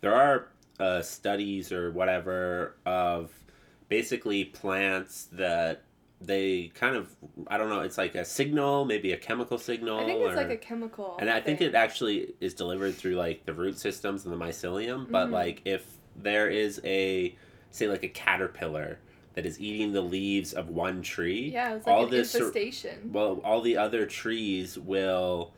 [0.00, 0.48] there are
[0.80, 3.32] uh, studies or whatever of
[3.88, 5.82] basically plants that
[6.20, 7.14] they kind of
[7.48, 7.80] I don't know.
[7.80, 9.98] It's like a signal, maybe a chemical signal.
[9.98, 11.16] I think it's or, like a chemical.
[11.20, 15.10] and I think it actually is delivered through like the root systems and the mycelium.
[15.10, 15.32] But Mhm.
[15.32, 15.84] like if
[16.16, 17.34] there is a
[17.70, 18.98] say like a caterpillar
[19.34, 23.10] that is eating the leaves of one tree, Yeah, it's like all an this infestation.
[23.12, 25.52] well, all the other trees will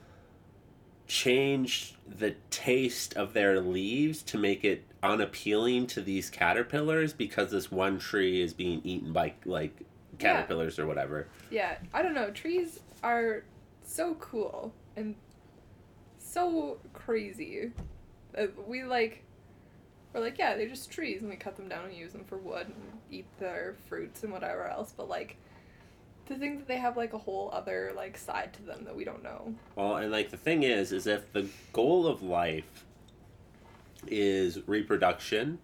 [1.07, 7.71] change the taste of their leaves to make it unappealing to these caterpillars because this
[7.71, 10.37] one tree is being eaten by like Yeah.
[10.37, 11.27] caterpillars or whatever.
[11.51, 12.31] Yeah, I don't know.
[12.31, 13.43] Trees are
[13.83, 15.15] so cool and
[16.19, 17.73] so crazy.
[18.39, 19.24] Uh, we like,
[20.15, 22.39] we're like, yeah, they're just trees, and we cut them down and use them for
[22.39, 24.95] wood and eat their fruits and whatever else.
[24.97, 25.37] But like,
[26.27, 29.05] to think that they have like a whole other like side to them that we
[29.05, 29.55] don't know.
[29.75, 32.85] Well, and like the thing is, is if the goal of life
[34.07, 35.59] is reproduction,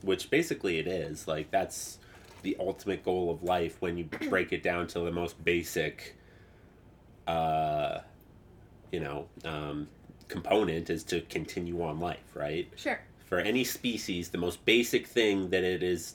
[0.00, 1.98] which basically it is, like that's
[2.42, 6.16] the ultimate goal of life when you break it down to the most basic,
[7.26, 7.98] uh,
[8.90, 9.88] you know, um,
[10.28, 12.68] component is to continue on life, right?
[12.76, 13.00] Sure.
[13.26, 16.14] For any species, the most basic thing that it is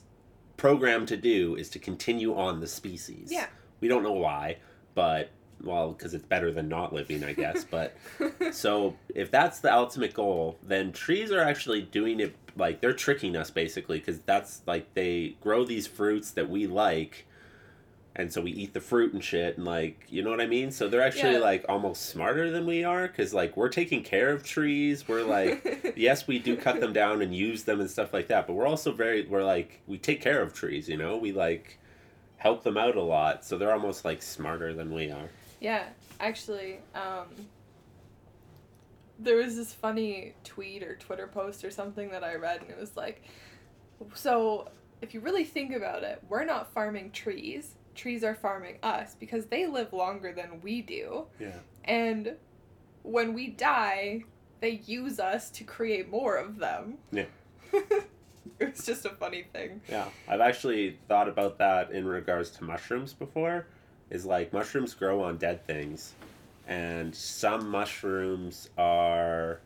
[0.56, 3.28] programmed to do is to continue on the species.
[3.30, 3.46] Yeah.
[3.80, 4.58] We don't know why,
[4.94, 5.30] but
[5.62, 7.64] well, because it's better than not living, I guess.
[7.64, 7.96] But
[8.52, 13.36] so if that's the ultimate goal, then trees are actually doing it like they're tricking
[13.36, 17.26] us basically because that's like they grow these fruits that we like.
[18.14, 20.70] And so we eat the fruit and shit, and like, you know what I mean?
[20.70, 21.38] So they're actually Yeah.
[21.38, 25.08] like almost smarter than we are because like we're taking care of trees.
[25.08, 28.46] We're like, yes, we do cut them down and use them and stuff like that,
[28.46, 31.16] but we're also very, we're like, we take care of trees, you know?
[31.16, 31.78] We like
[32.36, 33.46] help them out a lot.
[33.46, 35.30] So they're almost like smarter than we are.
[35.60, 35.84] Yeah,
[36.20, 37.28] actually, um,
[39.18, 42.78] there was this funny tweet or Twitter post or something that I read, and it
[42.78, 43.22] was like,
[44.14, 44.68] so
[45.00, 47.76] if you really think about it, we're not farming trees.
[47.94, 51.26] Trees are farming us because they live longer than we do.
[51.38, 51.58] Yeah.
[51.84, 52.36] And
[53.02, 54.24] when we die,
[54.60, 56.98] they use us to create more of them.
[57.10, 57.24] Yeah.
[58.60, 59.80] it's just a funny thing.
[59.88, 63.66] Yeah, I've actually thought about that in regards to mushrooms before.
[64.10, 66.14] Is like mushrooms grow on dead things,
[66.68, 69.60] and some mushrooms are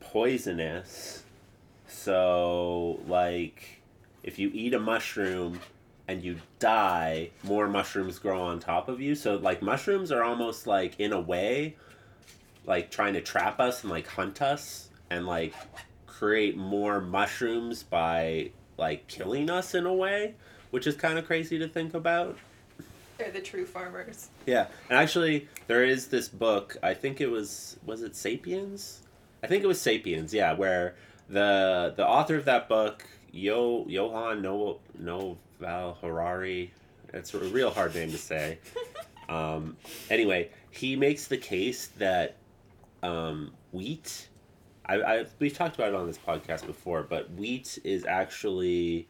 [0.00, 1.22] poisonous.
[1.88, 3.80] So, like,
[4.22, 5.60] if you eat a mushroom
[6.06, 9.14] and you die, more mushrooms grow on top of you.
[9.14, 11.76] So, like, mushrooms are almost like, in a way,
[12.66, 15.54] like trying to trap us and like hunt us and like
[16.06, 20.34] create more mushrooms by like killing us in a way,
[20.70, 22.36] which is kind of crazy to think about.
[23.18, 24.28] They're the true farmers.
[24.44, 26.76] Yeah, and actually, there is this book.
[26.82, 29.02] I think it was was it *Sapiens*.
[29.42, 30.34] I think it was *Sapiens*.
[30.34, 30.96] Yeah, where
[31.28, 36.72] the the author of that book, Yo Johann no Noval Harari.
[37.12, 38.58] It's a real hard name to say.
[39.28, 39.76] um,
[40.10, 42.36] anyway, he makes the case that
[43.02, 44.28] um, wheat.
[44.86, 49.08] I, I we've talked about it on this podcast before, but wheat is actually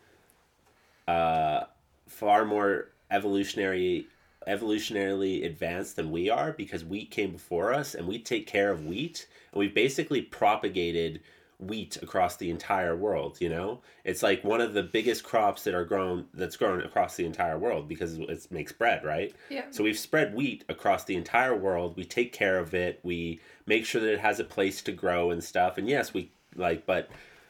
[1.09, 1.65] uh,
[2.07, 4.07] far more evolutionary
[4.47, 8.85] evolutionarily advanced than we are because wheat came before us and we take care of
[8.85, 11.21] wheat and we basically propagated
[11.59, 15.73] wheat across the entire world you know it's like one of the biggest crops that
[15.75, 19.65] are grown that's grown across the entire world because it makes bread right Yeah.
[19.71, 21.97] so we've spread wheat across the entire world.
[21.97, 23.01] We take care of it.
[23.03, 25.79] We make sure that it has a place to grow and stuff.
[25.79, 27.09] And yes, we like but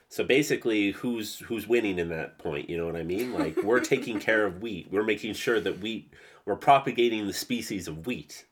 [0.08, 3.32] so basically who's who's winning in that point, you know what I mean?
[3.32, 4.88] Like we're taking care of wheat.
[4.90, 6.12] We're making sure that wheat
[6.44, 8.44] we're propagating the species of wheat.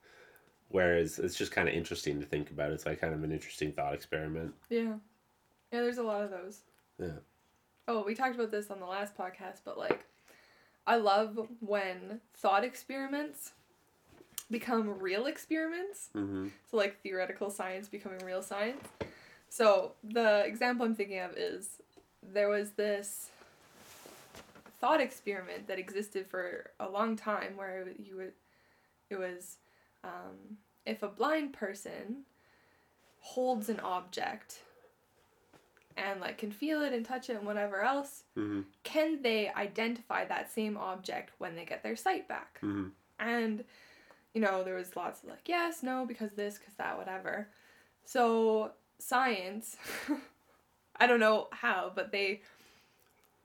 [0.68, 2.70] Whereas it's just kind of interesting to think about.
[2.72, 4.54] It's like kind of an interesting thought experiment.
[4.70, 4.94] Yeah.
[5.72, 6.60] Yeah, there's a lot of those.
[6.98, 7.20] Yeah.
[7.88, 10.04] Oh, we talked about this on the last podcast, but like,
[10.86, 13.52] I love when thought experiments
[14.50, 16.10] become real experiments.
[16.14, 16.48] Mm-hmm.
[16.70, 18.86] So, like, theoretical science becoming real science.
[19.48, 21.80] So, the example I'm thinking of is
[22.22, 23.30] there was this
[24.80, 28.32] thought experiment that existed for a long time where you would
[29.10, 29.58] it was
[30.02, 32.24] um, if a blind person
[33.20, 34.62] holds an object
[35.96, 40.24] and like can feel it and touch it and whatever else hmm can they identify
[40.24, 42.58] that same object when they get their sight back?
[42.60, 42.88] Hmm
[43.18, 43.64] and
[44.34, 47.48] you know there was lots of like yes no because this because that whatever.
[48.04, 48.72] So
[49.02, 49.76] science
[50.96, 52.40] i don't know how but they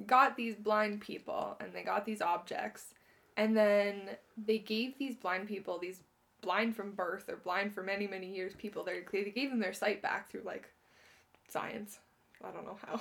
[0.05, 2.93] got these blind people and they got these objects
[3.35, 6.01] and then they gave these blind people these
[6.41, 9.73] blind from birth or blind for many many years people they they gave them their
[9.73, 10.69] sight back through like
[11.49, 11.97] science
[12.43, 12.99] i don't know how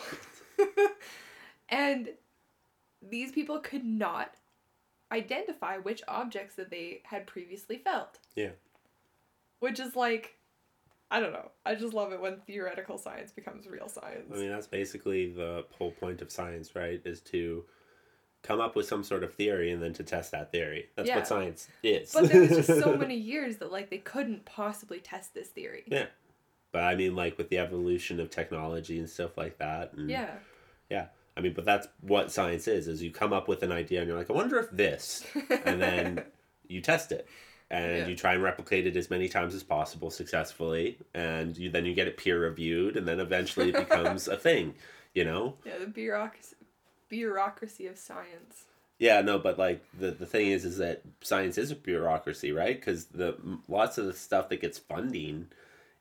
[1.68, 2.08] and
[3.08, 4.34] these people could not
[5.12, 8.50] identify which objects that they had previously felt Yeah.
[9.60, 10.36] which is like
[11.10, 14.50] i don't know i just love it when theoretical science becomes real science I mean,
[14.50, 17.00] that's basically the whole point of science, right?
[17.04, 17.64] Is to
[18.42, 20.88] come up with some sort of theory and then to test that theory.
[20.94, 21.16] That's Yeah.
[21.16, 22.12] what science is.
[22.12, 25.84] but there was just so many years that like they couldn't possibly test this theory
[25.86, 26.06] Yeah.
[26.76, 29.94] But I mean, like with the evolution of technology and stuff like that.
[29.94, 30.34] And, yeah
[30.90, 31.06] Yeah.
[31.34, 34.08] I mean, but that's what science is: is you come up with an idea and
[34.08, 35.24] you're like, I wonder if this,
[35.64, 36.22] and then
[36.68, 37.26] you test it,
[37.70, 38.06] and Yeah.
[38.08, 41.94] you try and replicate it as many times as possible successfully, and you then you
[41.94, 44.74] get it peer reviewed, and then eventually it becomes a thing.
[45.14, 45.54] You know?
[45.64, 46.56] yeah the bureaucracy
[47.08, 48.66] bureaucracy of science
[48.98, 52.76] Yeah, no, but like the the thing is, is that science is a bureaucracy, right?
[52.78, 55.48] Because the lots of the stuff that gets funding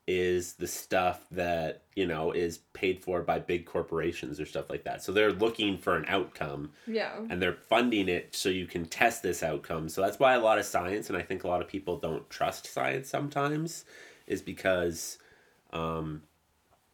[0.08, 4.84] is the stuff that you know is paid for by big corporations or stuff like
[4.84, 5.02] that.
[5.04, 9.24] So they're looking for an outcome, yeah and they're funding it so you can test
[9.24, 9.90] this outcome.
[9.90, 12.30] So that's why a lot of science, and I think a lot of people don't
[12.30, 13.86] trust science sometimes,
[14.28, 15.18] is because
[15.74, 16.22] um,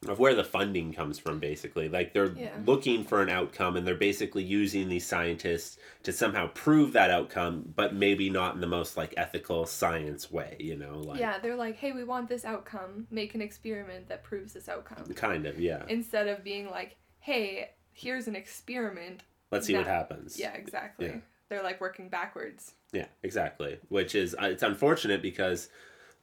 [0.08, 1.40] of where the funding comes from.
[1.40, 2.58] Basically, like they're Yeah.
[2.66, 7.72] looking for an outcome, and they're basically using these scientists to somehow prove that outcome,
[7.76, 10.58] but maybe not in the most like ethical science way.
[10.60, 14.24] You know, like yeah they're like hey we want this outcome make an experiment that
[14.24, 15.84] proves this outcome kind of yeah.
[15.88, 19.22] instead of being like hey here's an experiment
[19.52, 20.40] Let's see what happens.
[20.40, 21.18] yeah exactly Yeah.
[21.50, 23.78] they're like working backwards Yeah, exactly.
[23.90, 25.70] Which is uh, it's unfortunate because,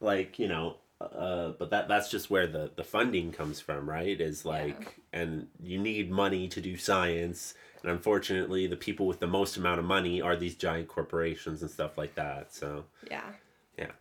[0.01, 4.19] like you know, uh, but that that's just where the the funding comes from, right?
[4.19, 9.27] Is like, and you need money to do science, and unfortunately, the people with the
[9.27, 12.53] most amount of money are these giant corporations and stuff like that.
[12.53, 13.31] So yeah,
[13.77, 13.91] yeah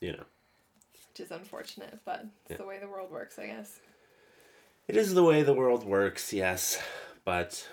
[0.00, 0.24] you know,
[1.08, 2.56] which is unfortunate but it's Yeah.
[2.56, 3.78] the way the world works i guess
[4.88, 6.32] it is the way the world works.
[6.32, 6.78] Yes,
[7.24, 7.68] but.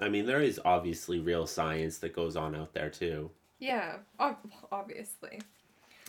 [0.00, 3.30] I mean, there is obviously real science that goes on out there too.
[3.60, 5.40] yeah ob- obviously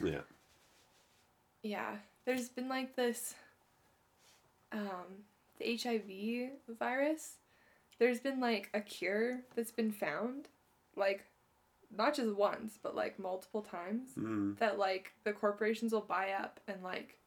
[0.03, 0.21] Yeah.
[1.65, 1.95] Yeah
[2.25, 3.33] there's been like this
[4.71, 5.23] um
[5.59, 7.35] the hiv virus
[7.97, 10.47] there's been like a cure that's been found
[10.95, 11.25] like
[11.95, 14.57] not just once but like multiple times Mm.
[14.59, 17.17] that like the corporations will buy up and like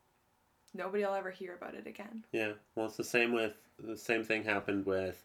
[0.74, 4.22] nobody will ever hear about it again Yeah, well, it's the same with the same
[4.24, 5.24] thing happened with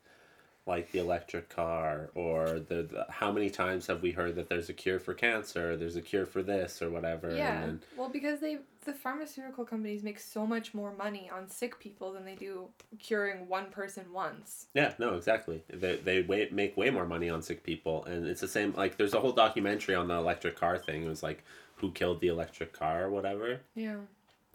[0.65, 4.69] like the electric car or the, the how many times have we heard that there's
[4.69, 8.09] a cure for cancer, there's a cure for this or whatever, yeah and then well
[8.09, 12.35] because they the pharmaceutical companies make so much more money on sick people than they
[12.35, 12.67] do
[12.99, 15.63] curing one person once yeah, no, exactly.
[15.69, 18.73] They they way, make way more money on sick people, and it's the same.
[18.73, 21.03] Like, there's a whole documentary on the electric car thing.
[21.03, 21.43] It was like
[21.75, 23.59] who killed the electric car or whatever.
[23.75, 23.97] yeah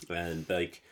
[0.08, 0.82] and like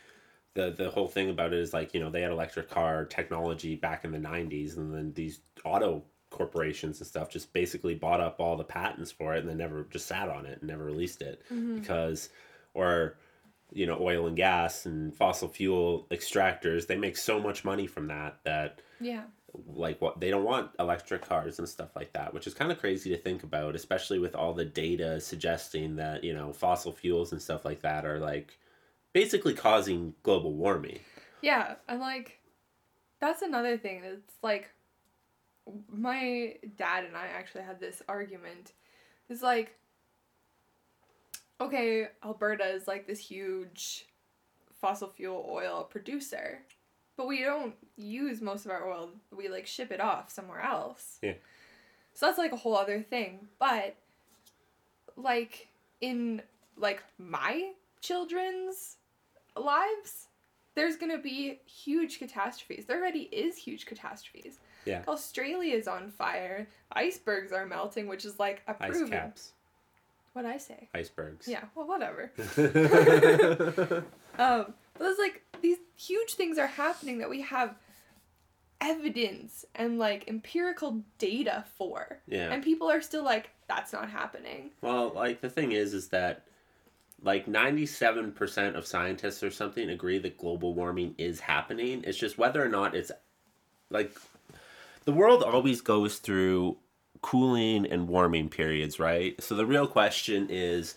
[0.56, 3.76] the the whole thing about it is like you know they had electric car technology
[3.76, 8.40] back in the 90s and then these auto corporations and stuff just basically bought up
[8.40, 11.22] all the patents for it and then never just sat on it and never released
[11.22, 11.42] it.
[11.52, 11.78] Mm-hmm.
[11.78, 12.30] Because
[12.74, 13.16] or
[13.72, 18.06] you know oil and gas and fossil fuel extractors they make so much money from
[18.06, 19.22] that that yeah.
[19.66, 22.78] like what they don't want electric cars and stuff like that which is kind of
[22.78, 27.32] crazy to think about especially with all the data suggesting that you know fossil fuels
[27.32, 28.56] and stuff like that are like
[29.16, 30.98] basically causing global warming
[31.40, 32.38] Yeah, and like
[33.18, 34.68] that's another thing that's like
[35.90, 38.72] my dad and I actually had this argument.
[39.30, 39.74] It's like
[41.62, 44.04] okay, Alberta is like this huge
[44.82, 46.58] fossil fuel oil producer,
[47.16, 49.08] but we don't use most of our oil.
[49.34, 51.20] We like ship it off somewhere else.
[51.22, 51.38] Yeah.
[52.12, 53.96] So that's like a whole other thing, but
[55.16, 55.68] like
[56.02, 56.42] in
[56.76, 57.70] like my
[58.02, 58.98] children's
[59.56, 60.28] lives
[60.74, 65.02] there's gonna be huge catastrophes there already is huge catastrophes Yeah.
[65.08, 69.52] australia's on fire icebergs are melting which is like a ice proven caps
[70.34, 72.30] what i say icebergs yeah well whatever
[74.38, 77.76] um but it's like these huge things are happening that we have
[78.80, 82.20] evidence and like empirical data for.
[82.26, 82.52] Yeah.
[82.52, 84.70] And people are still like, that's not happening.
[84.80, 86.44] Well, like the thing is, is that
[87.26, 92.02] like ninety-seven percent of scientists or something agree that global warming is happening.
[92.06, 93.10] It's just whether or not it's
[93.90, 94.16] like
[95.04, 96.78] the world always goes through
[97.20, 99.40] cooling and warming periods, right?
[99.42, 100.94] So the real question is,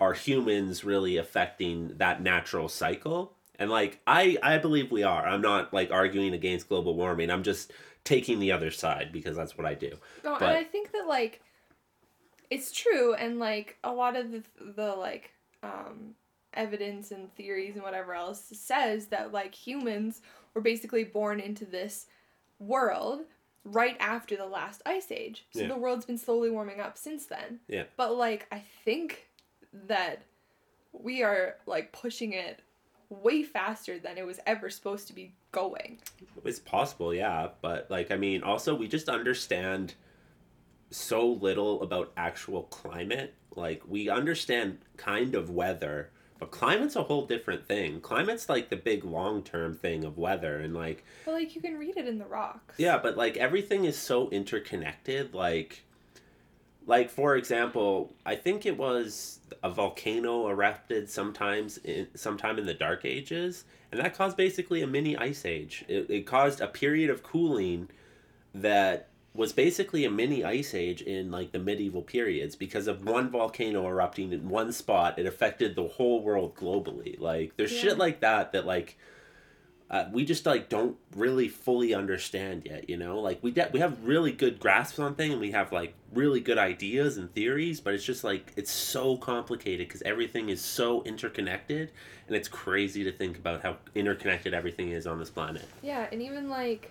[0.00, 3.34] are humans really affecting that natural cycle?
[3.58, 5.26] And like I, I believe we are.
[5.26, 7.30] I'm not like arguing against global warming.
[7.30, 7.72] I'm just
[8.04, 9.90] taking the other side because that's what I do.
[10.24, 11.40] No, But- and I think that like
[12.50, 14.42] it's true and like a lot of the
[14.76, 15.30] the like
[15.62, 16.14] um
[16.54, 20.20] evidence and theories and whatever else says that like humans
[20.54, 22.06] were basically born into this
[22.58, 23.20] world
[23.64, 25.46] right after the last ice age.
[25.52, 25.68] So Yeah.
[25.68, 27.60] the world's been slowly warming up since then.
[27.68, 27.84] Yeah.
[27.96, 29.28] But like I think
[29.72, 30.22] that
[30.92, 32.60] we are like pushing it
[33.08, 36.00] way faster than it was ever supposed to be going.
[36.44, 39.94] It's possible, yeah, but like I mean, also we just understand
[40.90, 43.34] so little about actual climate.
[43.56, 48.00] Like we understand kind of weather, but climate's a whole different thing.
[48.00, 51.96] Climate's like the big long-term thing of weather and like But like you can read
[51.96, 52.74] it in the rocks.
[52.78, 55.84] yeah, but like everything is so interconnected like
[56.84, 62.74] like for example, I think it was a volcano erupted sometimes in sometime in the
[62.74, 65.84] dark ages and that caused basically a mini ice age.
[65.86, 67.88] It, it caused a period of cooling
[68.54, 73.30] that was basically a mini ice age in like the medieval periods because of one
[73.30, 75.18] volcano erupting in one spot.
[75.18, 77.18] It affected the whole world globally.
[77.18, 77.80] Like there's Yeah.
[77.80, 78.98] shit like that that like
[79.90, 83.20] uh, we just like don't really fully understand yet you know?
[83.20, 86.40] Like we de- we have really good grasps on things and we have like really
[86.40, 91.02] good ideas and theories but it's just like it's so complicated because everything is so
[91.04, 91.90] interconnected
[92.26, 95.64] and it's crazy to think about how interconnected everything is on this planet.
[95.82, 96.90] Yeah, and even like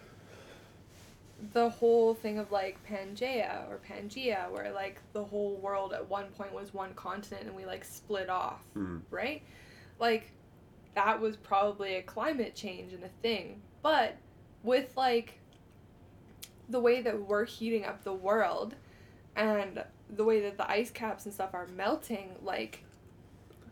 [1.53, 6.27] the whole thing of like Pangea or Pangea, where like the whole world at one
[6.37, 9.01] point was one continent and we like split off, Mhm.
[9.09, 9.41] right?
[9.99, 10.31] Like
[10.93, 13.61] that was probably a climate change and a thing.
[13.81, 14.17] But
[14.63, 15.39] with like
[16.69, 18.75] the way that we're heating up the world
[19.35, 22.83] and the way that the ice caps and stuff are melting, like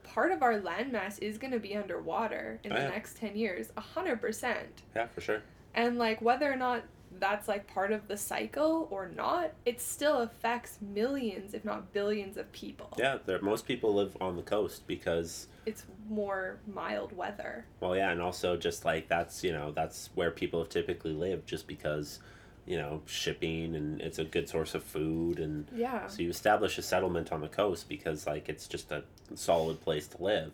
[0.03, 2.89] part of our landmass is going to be underwater in Oh, the yeah.
[2.89, 4.55] next 10 years, 100%.
[4.95, 5.41] yeah for sure
[5.76, 6.84] And like whether or not
[7.20, 12.38] that's like part of the cycle or not, it still affects millions, if not billions
[12.38, 12.93] of people.
[12.97, 17.66] Yeah, there most people live on the coast because It's more mild weather.
[17.80, 21.47] well yeah, and also just like that's, you know, that's where people have typically lived
[21.47, 22.20] just because,
[22.66, 26.07] you know, shipping and it's a good source of food and Yeah.
[26.07, 29.03] so you establish a settlement on the coast because like it's just a
[29.36, 30.51] solid place to live.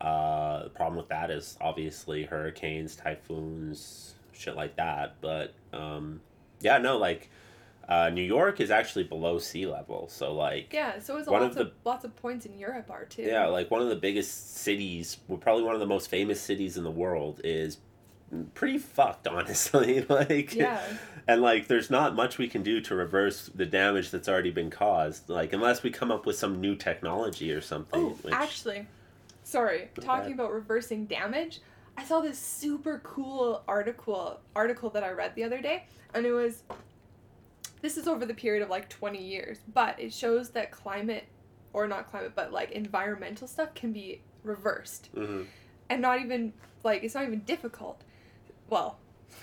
[0.00, 5.16] Uh, the problem with that is obviously hurricanes, typhoons, shit like that.
[5.20, 6.20] But um,
[6.60, 7.30] yeah, no, like
[7.88, 11.56] uh, New York is actually below sea level, so like Yeah, so is One lots
[11.56, 13.22] of of, lots of points in Europe are too.
[13.22, 16.76] Yeah, like one of the biggest cities, well, probably one of the most famous cities
[16.76, 17.78] in the world, is
[18.54, 20.02] pretty fucked, honestly.
[20.08, 20.80] like, Yeah.
[21.26, 24.70] and like, there's not much we can do to reverse the damage that's already been
[24.70, 25.28] caused.
[25.28, 28.00] Like, unless we come up with some new technology or something.
[28.00, 28.86] Oh, which, actually,
[29.42, 29.88] sorry.
[30.00, 31.60] Talking about reversing damage,
[31.96, 35.84] I saw this super cool article article that I read the other day,
[36.14, 36.62] and it was.
[37.82, 41.24] This is over the period of like twenty years, but it shows that climate,
[41.72, 45.46] or not climate, but like environmental stuff can be reversed, Mhm.
[45.88, 46.52] and not even
[46.84, 48.02] like it's not even difficult.
[48.68, 48.98] Well,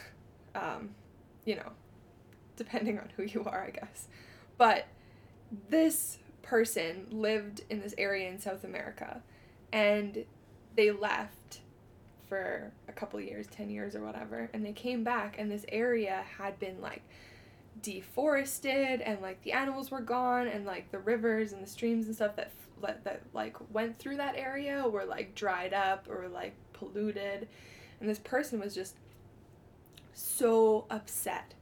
[0.56, 0.92] um,
[1.46, 1.72] you know,
[2.56, 4.08] depending on who you are, I guess,
[4.58, 4.86] but
[5.70, 9.22] this person lived in this area in South America
[9.72, 10.26] and
[10.76, 11.60] they left
[12.28, 16.24] for a couple years, 10 years or whatever, and they came back and this area
[16.38, 17.04] had been like
[17.82, 22.16] deforested and like the animals were gone and like the rivers and the streams and
[22.16, 22.52] stuff that
[22.82, 27.48] that, like went through that area were like dried up or like polluted.
[28.00, 28.96] And this person was just
[30.14, 31.54] so upset.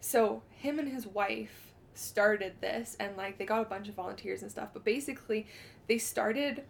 [0.00, 4.40] So him and his wife started this and like they got a bunch of volunteers
[4.40, 5.46] and stuff but basically
[5.88, 6.64] they started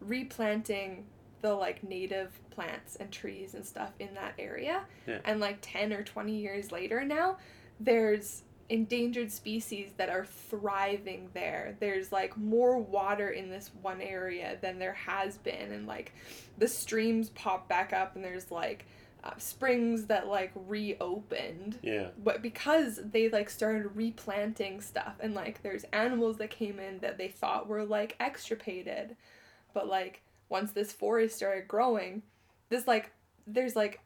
[0.00, 1.04] replanting
[1.42, 5.18] the like native plants and trees and stuff in that area Yeah.
[5.24, 7.36] and like 10 or 20 years later now
[7.80, 14.56] there's endangered species that are thriving there there's like more water in this one area
[14.60, 16.12] than there has been and like
[16.58, 18.86] the streams pop back up and there's like
[19.22, 20.50] uh, springs that like
[21.00, 22.08] reopened Yeah.
[22.22, 27.18] but because they like started replanting stuff and like there's animals that came in that
[27.18, 29.16] they thought were like extirpated
[29.74, 32.22] but like once this forest started growing
[32.68, 33.12] this like
[33.46, 34.00] there's like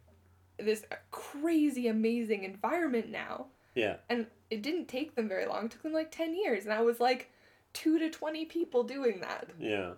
[0.58, 3.46] this crazy amazing environment now.
[3.74, 3.96] Yeah.
[4.08, 5.66] And it didn't take them very long.
[5.66, 6.64] It took them like 10 years.
[6.64, 7.30] And I was like
[7.74, 9.48] 2 to 20 people doing that.
[9.58, 9.92] Yeah.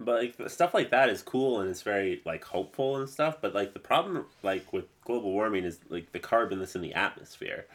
[0.00, 3.36] But like stuff like that is cool and it's very like hopeful and stuff.
[3.40, 6.94] But like the problem like with global warming is like the carbon that's in the
[6.94, 7.66] atmosphere.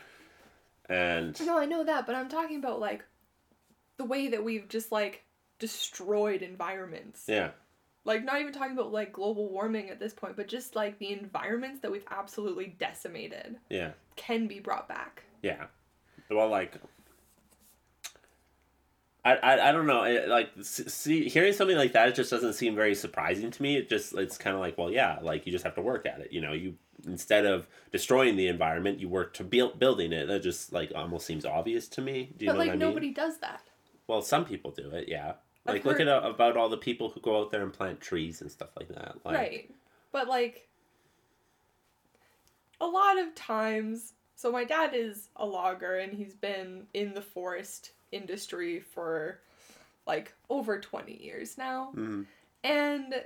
[0.90, 3.06] And No, I know that, but I'm talking about like
[3.98, 5.24] the way that we've just like
[5.60, 7.26] destroyed environments.
[7.28, 7.52] yeah.
[8.06, 11.12] Like not even talking about like global warming at this point, but just like the
[11.12, 13.92] environments that we've absolutely decimated Yeah.
[14.16, 15.24] can be brought back.
[15.42, 15.66] Yeah.
[16.30, 16.76] Well, like,
[19.24, 20.04] I, I, I don't know.
[20.04, 23.76] It, like, see, hearing something like that, it just doesn't seem very surprising to me.
[23.76, 26.20] It just, it's kind of like, well, yeah, like you just have to work at
[26.20, 26.32] it.
[26.32, 26.76] You know, you
[27.08, 30.28] instead of destroying the environment, you work to build building it.
[30.28, 32.34] That just like almost seems obvious to me.
[32.38, 33.14] Do you but know like what I nobody mean?
[33.16, 33.64] does that.
[34.08, 35.08] Well, some people do it.
[35.08, 35.34] Yeah.
[35.66, 38.42] Like, look at uh, about all the people who go out there and plant trees
[38.42, 39.16] and stuff like that.
[39.26, 39.72] Like, right.
[40.12, 40.68] But like
[42.80, 47.22] a lot of times so my dad is a logger and he's been in the
[47.22, 49.40] forest industry for
[50.06, 51.92] like over 20 years now.
[51.96, 52.26] mhm.
[52.64, 53.24] And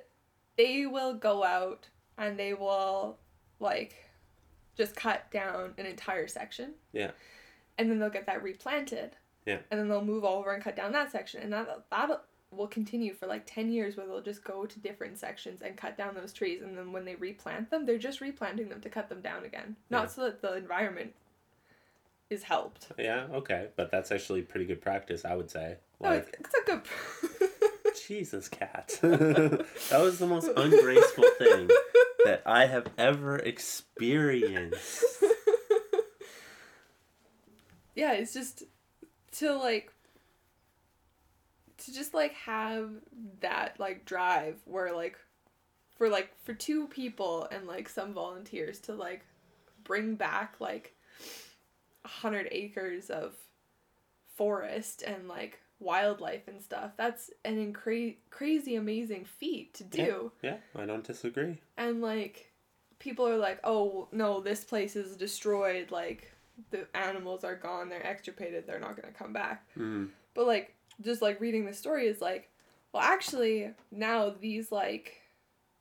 [0.55, 1.87] they will go out
[2.17, 3.17] and they will
[3.59, 3.95] like
[4.77, 6.73] just cut down an entire section.
[6.93, 7.11] Yeah.
[7.77, 9.15] And then they'll get that replanted.
[9.45, 9.57] Yeah.
[9.71, 11.41] And then they'll move over and cut down that section.
[11.41, 15.17] And that that will continue for like 10 years where they'll just go to different
[15.19, 18.69] sections and cut down those trees and then when they replant them, they're just replanting
[18.69, 19.75] them to cut them down again.
[19.91, 20.07] Not Yeah.
[20.07, 21.13] so that the environment
[22.31, 22.87] is helped.
[22.97, 23.27] Yeah.
[23.31, 23.67] Okay.
[23.75, 25.77] But that's actually pretty good practice, I would say.
[26.01, 26.81] No, Like, it's, it's a good
[28.07, 28.97] Jesus, cat.
[29.01, 29.65] that
[29.99, 31.69] was the most ungraceful thing
[32.25, 35.03] that I have ever experienced.
[37.95, 38.63] yeah, it's just
[39.33, 39.91] to like
[41.77, 42.89] to just like have
[43.41, 45.17] that like drive where like
[45.97, 49.25] for like for two people and like some volunteers to like
[49.83, 50.93] bring back like
[52.05, 53.33] a hundred acres of
[54.35, 56.91] forest and like wildlife and stuff.
[56.97, 60.31] That's an incra- crazy amazing feat to do.
[60.41, 61.59] Yeah, I don't disagree.
[61.77, 62.51] And like
[62.99, 65.91] people are like, "Oh, no, this place is destroyed.
[65.91, 66.31] Like
[66.71, 67.89] the animals are gone.
[67.89, 68.65] They're extirpated.
[68.65, 70.09] They're not going to come back." Mm.
[70.33, 72.49] But like just like reading the story is like,
[72.93, 75.21] well, actually now these like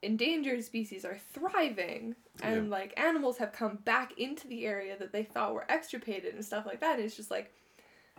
[0.03, 5.24] endangered species are thriving and like animals have come back into the area that they
[5.24, 6.97] thought were extirpated and stuff like that.
[6.97, 7.53] And it's just like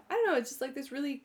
[0.10, 1.24] I don't know, it's just like this really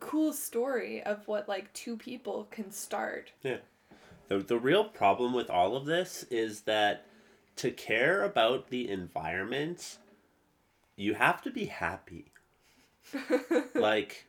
[0.00, 3.32] cool story of what like two people can start.
[3.42, 3.58] Yeah.
[4.28, 7.06] The, the real problem with all of this is that
[7.56, 9.98] to care about the environment,
[10.96, 12.32] you have to be happy.
[13.74, 14.26] like,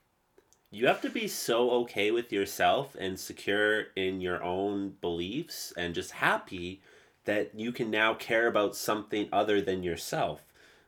[0.72, 5.96] you have to be so okay with yourself and secure in your own beliefs and
[5.96, 6.82] just happy
[7.26, 10.42] that you can now care about something other than yourself.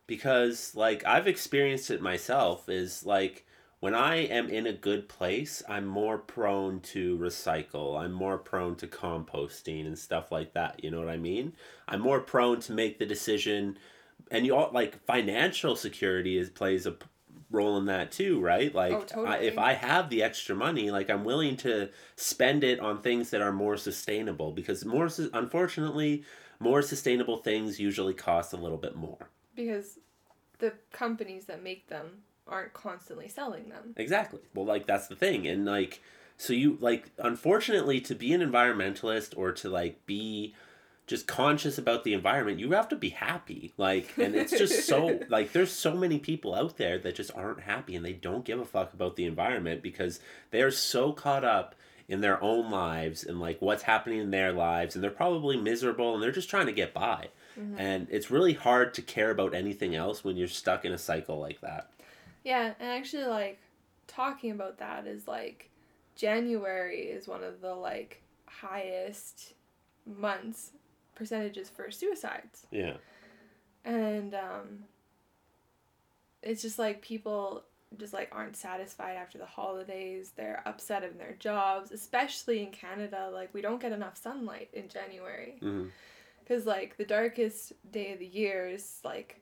[0.06, 3.46] Because, like, I've experienced it myself, is like,
[3.80, 8.00] when I am in a good place, I'm more prone to recycle.
[8.00, 10.84] I'm more prone to composting and stuff like that.
[10.84, 11.54] You know what I mean?
[11.88, 13.78] I'm more prone to make the decision,
[14.32, 16.96] and you all like financial security is plays a
[17.50, 18.74] role in that too, right?
[18.76, 19.28] Like, Oh, totally.
[19.28, 23.30] I, if I have the extra money, like I'm willing to spend it on things
[23.30, 26.24] that are more sustainable because more, unfortunately,
[26.60, 29.30] more sustainable things usually cost a little bit more.
[29.56, 30.00] because
[30.60, 33.94] the companies that make them aren't constantly selling them.
[33.96, 34.40] Exactly.
[34.54, 36.02] Well, like that's the thing, and like
[36.38, 40.56] so you like unfortunately to be an environmentalist or to like be
[41.08, 43.74] just conscious about the environment, you have to be happy.
[43.78, 47.62] Like, and it's just so like there's so many people out there that just aren't
[47.62, 50.20] happy and they don't give a fuck about the environment because
[50.52, 51.76] they're so caught up
[52.10, 56.14] in their own lives and like what's happening in their lives and they're probably miserable
[56.14, 57.30] and they're just trying to get by.
[57.58, 57.80] Mm-hmm.
[57.80, 61.40] And it's really hard to care about anything else when you're stuck in a cycle
[61.40, 61.90] like that.
[62.44, 63.60] Yeah, and actually like
[64.08, 65.70] talking about that is like
[66.18, 69.54] January is one of the like highest
[70.06, 70.72] months
[71.18, 72.66] percentages for suicides.
[72.72, 72.98] Yeah.
[73.84, 74.84] And um
[76.44, 77.64] it's just like people
[77.98, 80.34] just like aren't satisfied after the holidays.
[80.36, 83.30] They're upset in their jobs, especially in Canada.
[83.34, 85.58] Like we don't get enough sunlight in January.
[85.62, 85.90] Mhm.
[86.48, 89.42] Cuz like the darkest day of the year is like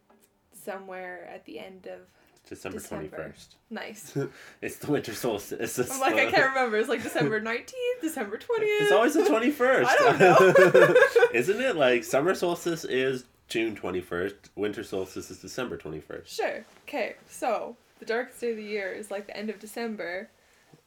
[0.54, 2.02] somewhere at the end of
[2.48, 3.56] December twenty first.
[3.70, 4.16] nice.
[4.62, 5.78] it's the winter solstice.
[5.80, 6.78] It's, I'm like, I can't remember.
[6.78, 7.72] It's like December 19th,
[8.02, 8.48] December 20th.
[8.60, 9.90] It's always the twenty first.
[9.90, 10.96] I don't know.
[11.34, 11.76] Isn't it?
[11.76, 14.36] Like summer solstice is June twenty first.
[14.56, 16.36] Winter solstice is December twenty first.
[16.36, 16.64] Sure.
[16.88, 20.30] Okay, so the darkest day of the year is like the end of December.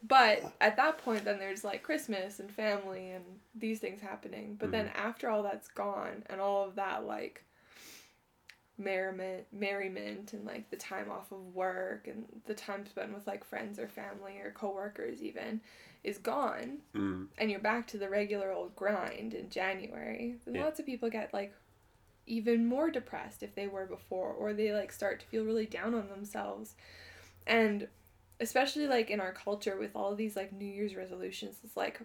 [0.07, 4.57] But at that point, then there's like Christmas and family and these things happening.
[4.59, 5.07] But then Mm-hmm.
[5.09, 7.43] after all that's gone and all of that, like,
[8.79, 13.45] merriment merriment and like the time off of work and the time spent with like
[13.45, 15.61] friends or family or coworkers even
[16.05, 17.27] is gone Mm.
[17.39, 20.65] and you're back to the regular old grind in January, then Yeah.
[20.65, 21.53] lots of people get like
[22.27, 25.95] even more depressed if they were before, or they like start to feel really down
[25.95, 26.75] on themselves.
[27.47, 27.89] And
[28.39, 32.01] especially like in our culture with all of these like New Year's resolutions, it's like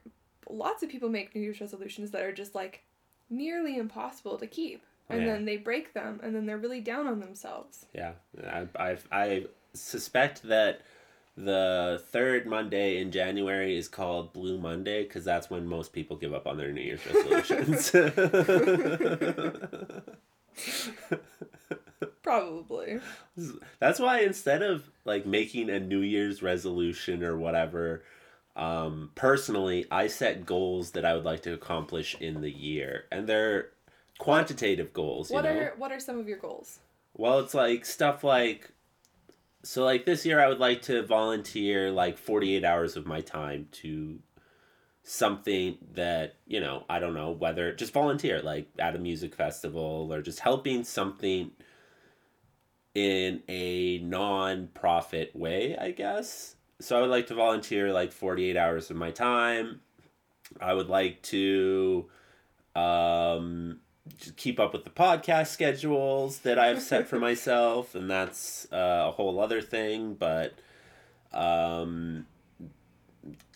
[0.50, 2.84] lots of people make New Year's resolutions that are just like
[3.30, 4.84] nearly impossible to keep.
[5.10, 5.34] And Yeah.
[5.34, 7.86] then they break them and then they're really down on themselves.
[7.94, 8.14] Yeah,
[8.48, 10.82] I, I've, I suspect that
[11.36, 16.34] the third Monday in January is called Blue Monday because that's when most people give
[16.34, 17.92] up on their New Year's resolutions.
[22.22, 23.00] Probably.
[23.80, 28.04] that's why instead of like making a New Year's resolution or whatever,
[28.56, 33.28] um, personally, I set goals that I would like to accomplish in the year, and
[33.28, 33.70] they're
[34.20, 35.30] quantitative goals.
[35.30, 35.58] You What know?
[35.58, 36.80] are what are some of your goals?
[37.16, 38.72] Well, it's like stuff like
[39.64, 43.68] so like this year I would like to volunteer like 48 hours of my time
[43.74, 44.20] to
[45.04, 50.14] something that, you know, I don't know, whether just volunteer like at a music festival
[50.14, 51.52] or just helping something
[52.94, 56.56] in a non-profit way, I guess.
[56.80, 59.82] So I would like to volunteer like 48 hours of my time.
[60.60, 62.10] I would like to
[62.76, 63.80] um
[64.36, 69.12] keep up with the podcast schedules that I've set for myself, and that's uh, a
[69.12, 70.16] whole other thing.
[70.16, 70.54] But
[71.32, 72.26] um,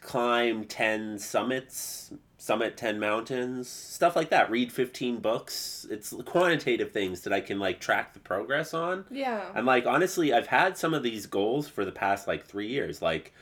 [0.01, 4.49] climb ten summits, summit ten mountains, stuff like that.
[4.49, 5.85] Read fifteen books.
[5.89, 9.05] It's quantitative things that I can like track the progress on.
[9.11, 9.51] Yeah.
[9.53, 13.01] And like honestly, I've had some of these goals for the past like three years.
[13.01, 13.33] Like,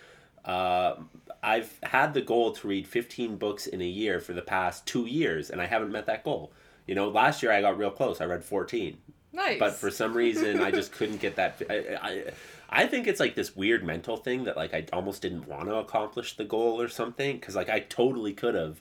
[0.43, 0.95] uh,
[1.43, 5.05] I've had the goal to read fifteen books in a year for the past two
[5.05, 6.51] years, and I haven't met that goal.
[6.87, 8.21] You know, last year I got real close.
[8.21, 8.97] I read fourteen,
[9.33, 9.59] nice.
[9.59, 11.61] but for some reason I just couldn't get that.
[11.69, 12.23] I, I,
[12.69, 15.75] I think it's like this weird mental thing that like I almost didn't want to
[15.75, 18.79] accomplish the goal or something because like I totally could have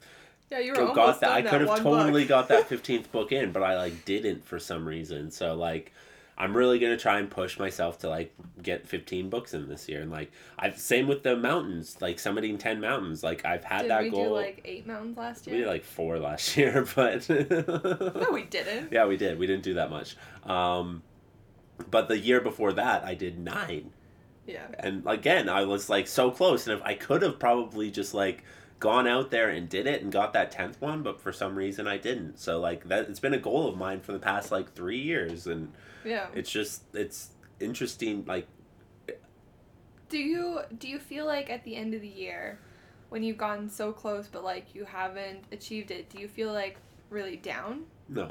[0.51, 1.27] yeah, you were go- almost got that.
[1.29, 2.29] done I could have totally book.
[2.29, 5.31] got that fifteenth book in, but I like didn't for some reason.
[5.31, 5.93] So like,
[6.37, 10.01] I'm really gonna try and push myself to like get fifteen books in this year,
[10.03, 13.23] and like I've same with the mountains, like summiting ten mountains.
[13.23, 14.25] Like I've had Did that we goal.
[14.25, 15.57] do like eight mountains last year.
[15.57, 18.93] we did like four last year, but no, we didn't.
[18.93, 19.39] yeah, we did.
[19.39, 20.17] We didn't do that much.
[20.45, 21.03] Um,
[21.91, 23.91] but the year before that, I did nine
[24.47, 24.67] Yeah.
[24.79, 28.45] and again i was like so close and if i could have probably just like
[28.79, 31.87] gone out there and did it and got that 10th one but for some reason
[31.89, 34.73] i didn't so like that it's been a goal of mine for the past like
[34.75, 35.73] three years and
[36.05, 36.27] Yeah.
[36.35, 37.31] it's just it's
[37.61, 38.47] interesting like
[40.09, 42.59] Do you do you feel like at the end of the year,
[43.09, 46.79] when you've gotten so close but like you haven't achieved it, do you feel like
[47.11, 47.85] really down?
[48.09, 48.31] no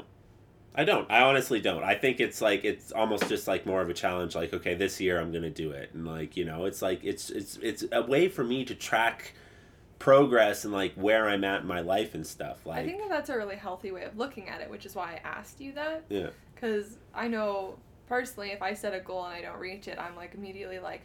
[0.76, 3.88] i don't i honestly don't i think it's like it's almost just like more of
[3.88, 6.80] a challenge like okay this year i'm gonna do it and like you know it's
[6.82, 9.32] like it's it's it's a way for me to track
[9.98, 13.08] progress and like where i'm at in my life and stuff like I think that
[13.08, 15.72] that's a really healthy way of looking at it, which is why I asked you
[15.72, 16.04] that.
[16.08, 17.76] yeah Because I know
[18.08, 21.02] personally, if I set a goal and I don't reach it, I'm like immediately like,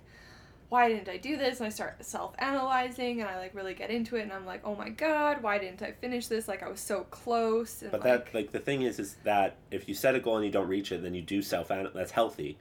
[0.69, 1.59] why didn't I do this?
[1.59, 4.61] And I start self analyzing and I like really get into it and I'm like,
[4.63, 6.47] oh my god, why didn't I finish this?
[6.47, 7.81] Like I was so close.
[7.81, 10.37] And But like, that like the thing is is that if you set a goal
[10.37, 11.93] and you don't reach it, then you do self analyze.
[11.95, 12.57] that's healthy,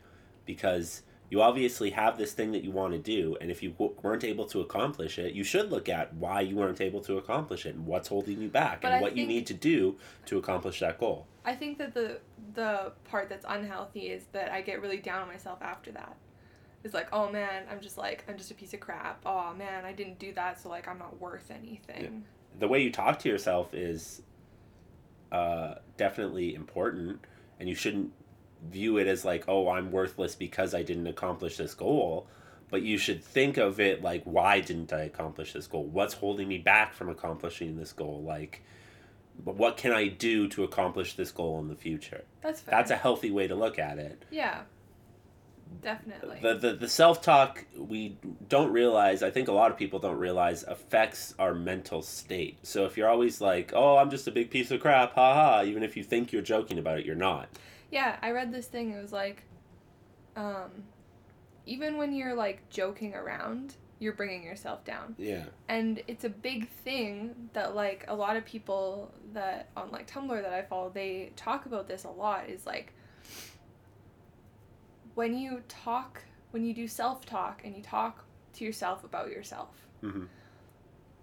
[0.47, 3.95] because you obviously have this thing that you want to do, and if you w-
[4.03, 7.67] weren't able to accomplish it, you should look at why you weren't able to accomplish
[7.67, 10.81] it and what's holding you back and I what you need to do to accomplish
[10.81, 11.27] that goal.
[11.49, 12.19] I think that the
[12.55, 16.15] the part that's unhealthy is that I get really down on myself after that.
[16.85, 19.23] It's like, oh man, I'm just like I'm just a piece of crap.
[19.25, 22.25] Oh man, I didn't do that, so like I'm not worth anything.
[22.59, 24.21] The way you talk to yourself is
[25.33, 27.25] uh, definitely important,
[27.59, 28.13] and you shouldn't
[28.71, 32.27] view it as like, oh, I'm worthless because I didn't accomplish this goal.
[32.71, 35.85] But you should think of it like, why didn't I accomplish this goal?
[35.85, 38.23] What's holding me back from accomplishing this goal?
[38.23, 38.63] Like,
[39.45, 42.25] but what can I do to accomplish this goal in the future?
[42.43, 42.73] That's fair.
[42.73, 44.25] That's a healthy way to look at it.
[44.31, 44.63] yeah.
[45.83, 46.39] Definitely.
[46.41, 48.17] The, the, the self talk we
[48.49, 52.59] don't realize, I think a lot of people don't realize, affects our mental state.
[52.63, 55.83] So if you're always like, oh, I'm just a big piece of crap, haha, even
[55.83, 57.49] if you think you're joking about it, you're not.
[57.91, 58.93] Yeah, I read this thing.
[58.93, 59.43] It was like,
[60.37, 60.71] um,
[61.67, 65.15] even when you're like joking around, you're bringing yourself down.
[65.19, 65.45] Yeah.
[65.69, 70.41] And it's a big thing that like a lot of people that on like Tumblr
[70.41, 72.49] that I follow, they talk about this a lot.
[72.49, 72.93] Is like
[75.15, 76.23] when you talk,
[76.53, 78.25] when you do self talk and you talk
[78.55, 79.71] to yourself about yourself,
[80.01, 80.25] hmm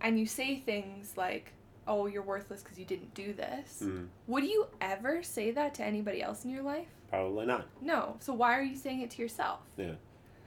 [0.01, 1.53] and you say things like,
[1.88, 5.84] "Oh, you're worthless because you didn't do this." hmm Would you ever say that to
[5.84, 6.88] anybody else in your life?
[7.09, 7.67] Probably not.
[7.82, 8.17] No.
[8.19, 9.61] So why are you saying it to yourself?
[9.78, 9.93] Yeah.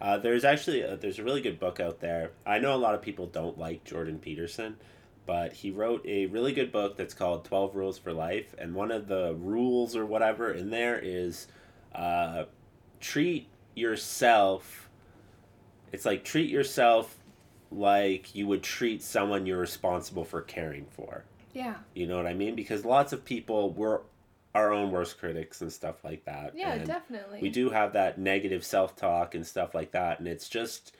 [0.01, 2.33] Uh, there's actually a, there's a really good book out there.
[2.47, 4.77] I know a lot of people don't like Jordan Peterson,
[5.27, 8.55] but he wrote a really good book that's called 12 Rules for Life.
[8.59, 11.49] And one of the rules or whatever in there is
[11.95, 12.45] uh,
[13.01, 14.89] treat yourself.
[15.93, 17.17] It's like treat yourself
[17.71, 21.25] like you would treat someone you're responsible for caring for.
[21.53, 21.75] Yeah.
[21.95, 22.55] You know what I mean?
[22.55, 24.03] Because lots of people were
[24.59, 26.53] our own worst critics and stuff like that.
[26.57, 27.41] Yeah, and definitely.
[27.41, 30.95] we do have that negative self-talk and stuff like that and it's just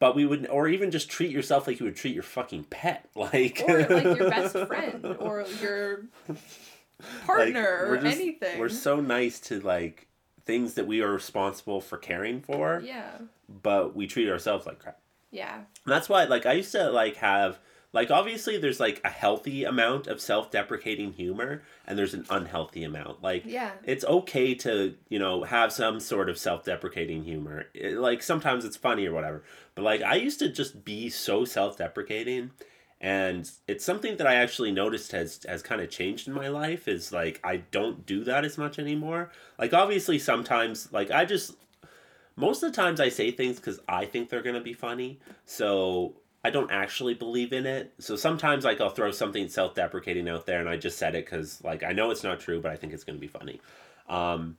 [0.00, 3.08] but we would or even just treat yourself like you would treat your fucking pet
[3.14, 6.02] like Or like your best friend or your
[7.24, 8.58] partner we're or just- anything.
[8.58, 10.06] we're so nice to like
[10.44, 13.18] things that we are responsible for caring for yeah.
[13.62, 14.98] but we treat ourselves like crap
[15.30, 15.54] Yeah.
[15.56, 17.58] And that's why like i used to like have
[17.96, 23.22] like obviously there's like a healthy amount of self-deprecating humor and there's an unhealthy amount.
[23.22, 23.72] Like Yeah.
[23.84, 27.56] it's okay to you know have some sort of self-deprecating humor.
[27.74, 29.42] It- like sometimes it's funny or whatever.
[29.74, 32.50] But like i used to just be so self-deprecating
[33.00, 36.88] and it's something that i actually noticed has has kind of changed in my life
[36.88, 39.30] is like i don't do that as much anymore.
[39.58, 41.56] Like obviously sometimes like i just
[42.36, 45.18] most of the times i say things because i think they're going to be funny.
[45.44, 46.14] So
[46.46, 47.92] i don't actually believe in it.
[47.98, 51.62] So sometimes like i'll throw something self-deprecating out there and i just said it because
[51.64, 53.60] like i know it's not true but i think it's going to be funny.
[54.08, 54.56] Um,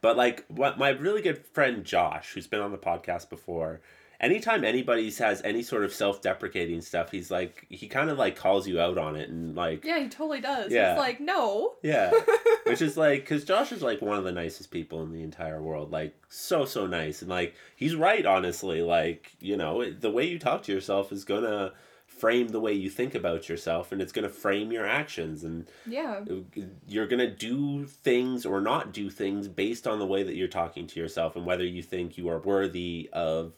[0.00, 3.80] but like what my really good friend Josh, who's been on the podcast before,
[4.20, 8.66] anytime anybody has any sort of self-deprecating stuff, he's like he kind of like calls
[8.66, 10.72] you out on it and like Yeah, he totally does.
[10.72, 10.92] Yeah.
[10.92, 11.74] It's like, no.
[11.82, 12.12] yeah,
[12.64, 15.62] which is like because Josh is like one of the nicest people in the entire
[15.62, 20.24] world, like so so nice and like he's right honestly, like you know the way
[20.26, 21.72] you talk to yourself is gonna
[22.06, 26.20] frame the way you think about yourself and it's gonna frame your actions and Yeah.
[26.30, 30.48] Uh, you're gonna do things or not do things based on the way that you're
[30.48, 33.52] talking to yourself and whether you think you are worthy of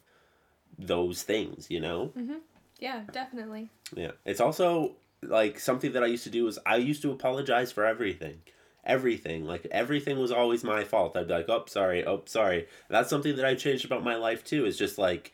[0.78, 2.12] those things you know?
[2.16, 2.34] Mm-hmm.
[2.78, 3.70] Yeah, definitely.
[3.96, 4.12] yeah.
[4.24, 7.84] It's also like something that i used to do is i used to apologize for
[7.84, 8.40] everything.
[8.86, 9.44] Everything.
[9.44, 11.16] Like everything was always my fault.
[11.16, 12.04] I'd be like oh sorry.
[12.06, 12.60] Oh sorry.
[12.60, 15.32] And that's something that i changed about my life too is just like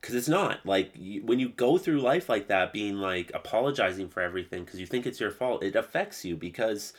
[0.00, 0.66] because it's not.
[0.66, 4.80] Like you, when you go through life like that being like apologizing for everything because
[4.80, 6.92] you think it's your fault it affects you because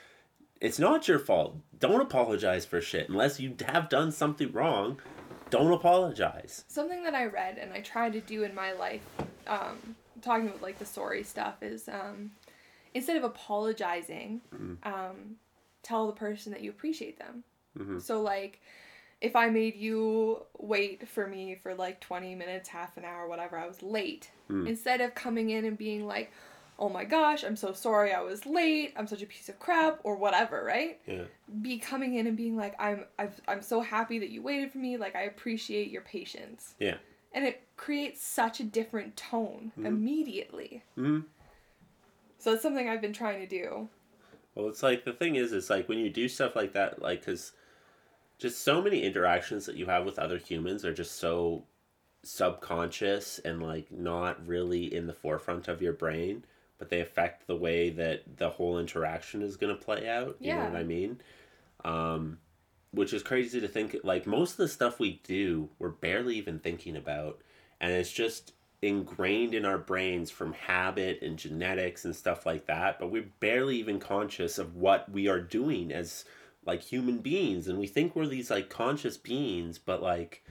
[0.62, 1.58] it's not your fault.
[1.78, 5.00] Don't apologize for shit unless you have done something wrong
[5.50, 9.02] don't apologize Something that I read and I try to do in my life,
[9.48, 12.32] um, talking about like the sorry stuff, is um,
[12.94, 14.42] instead of apologizing,
[14.84, 15.38] um,
[15.84, 17.44] tell the person that you appreciate them.
[17.78, 18.02] Mhm.
[18.02, 18.62] So like,
[19.22, 23.58] if I made you wait for me for like twenty minutes, half an hour, whatever,
[23.58, 24.30] I was late.
[24.50, 24.68] Mm.
[24.68, 26.32] Instead of coming in and being like,
[26.80, 28.94] "Oh my gosh, I'm so sorry, I was late.
[28.96, 31.00] I'm such a piece of crap," or whatever, right?
[31.08, 31.24] yeah.
[31.62, 34.78] Be coming in and being like I'm I've, I'm so happy that you waited for
[34.78, 36.76] me like I appreciate your patience.
[36.80, 36.98] Yeah.
[37.34, 40.84] And it creates such a different tone immediately.
[40.96, 41.20] Hmm
[42.40, 43.90] so it's something I've been trying to do.
[44.56, 47.22] Well, it's like the thing is, it's like when you do stuff like that, like
[47.22, 47.52] because
[48.38, 51.66] just so many interactions that you have with other humans are just so
[52.24, 56.46] subconscious and like not really in the forefront of your brain,
[56.78, 60.38] but they affect the way that the whole interaction is going to play out.
[60.40, 61.22] You know what I mean?
[61.84, 62.38] Um,
[62.92, 63.96] which is crazy to think.
[64.04, 67.42] Like most of the stuff we do, we're barely even thinking about,
[67.80, 73.00] and it's just ingrained in our brains from habit and genetics and stuff like that
[73.00, 76.26] but we're barely even conscious of what we are doing as
[76.64, 80.44] like human beings and we think we're these like conscious beings but like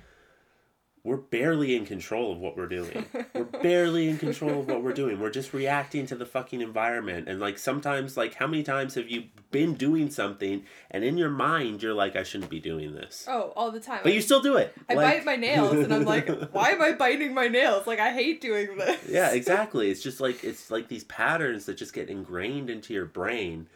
[1.07, 3.07] we're barely in control of what we're doing.
[3.33, 5.21] We're barely in control of what we're doing.
[5.21, 7.29] We're just reacting to the fucking environment.
[7.29, 11.31] And like sometimes like how many times have you been doing something and in your
[11.31, 13.25] mind you're like i shouldn't be doing this.
[13.29, 14.01] Oh all the time.
[14.03, 14.75] But you still do it.
[14.91, 17.87] I Like- bite my nails and I'm like why am I biting my nails?
[17.87, 19.09] Like I hate doing this.
[19.09, 19.93] Yeah exactly.
[19.93, 23.69] It's just like it's like these patterns that just get ingrained into your brain.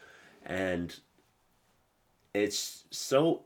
[0.44, 0.98] And
[2.34, 3.44] it's so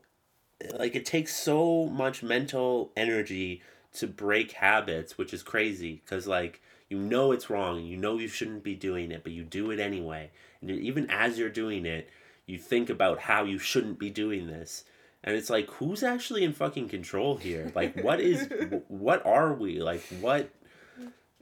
[0.73, 3.61] like it takes so much mental energy
[3.95, 8.17] to break habits which is crazy because like you know it's wrong and you know
[8.17, 10.29] you shouldn't be doing it but you do it anyway.
[10.61, 12.09] And even as you're doing it
[12.45, 14.85] you think about how you shouldn't be doing this.
[15.23, 17.71] And it's like who's actually in fucking control here?
[17.73, 18.47] Like what is
[18.87, 19.81] what are we?
[19.81, 20.49] Like what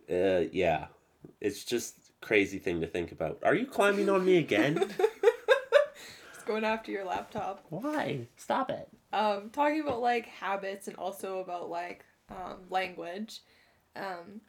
[0.09, 0.87] uh yeah.
[1.41, 3.39] It's just crazy thing to think about.
[3.43, 4.75] Are you climbing on me again?
[6.33, 7.65] Just going after your laptop.
[7.69, 8.27] Why?
[8.37, 8.87] Stop it.
[9.11, 13.41] Um talking about like habits and also about like um language
[13.95, 14.41] um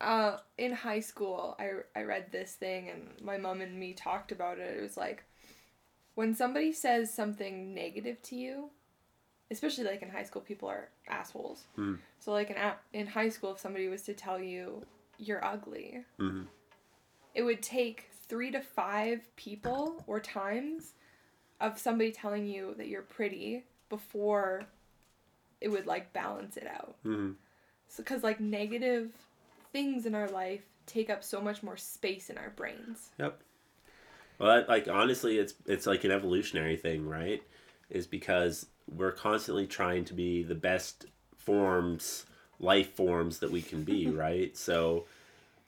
[0.00, 4.30] uh in high school i i read this thing and my mom and me talked
[4.32, 5.24] about it it was like
[6.18, 8.70] when somebody says something negative to you,
[9.52, 11.62] especially like in high school, people are assholes.
[11.78, 11.98] Mm.
[12.18, 12.56] So like in
[12.92, 14.84] in high school, if somebody was to tell you
[15.16, 16.42] you're ugly, hmm
[17.34, 20.94] it would take three to five people or times
[21.60, 24.64] of somebody telling you that you're pretty before
[25.60, 26.96] it would like balance it out.
[27.02, 27.32] hmm
[27.88, 29.10] So, because like negative
[29.72, 33.10] things in our life take up so much more space in our brains.
[33.18, 33.40] Yep.
[34.38, 37.42] Well, like honestly, it's it's like an evolutionary thing, right?
[37.90, 41.06] Is because we're constantly trying to be the best
[41.36, 42.24] forms,
[42.60, 44.56] life forms that we can be, right?
[44.56, 45.06] So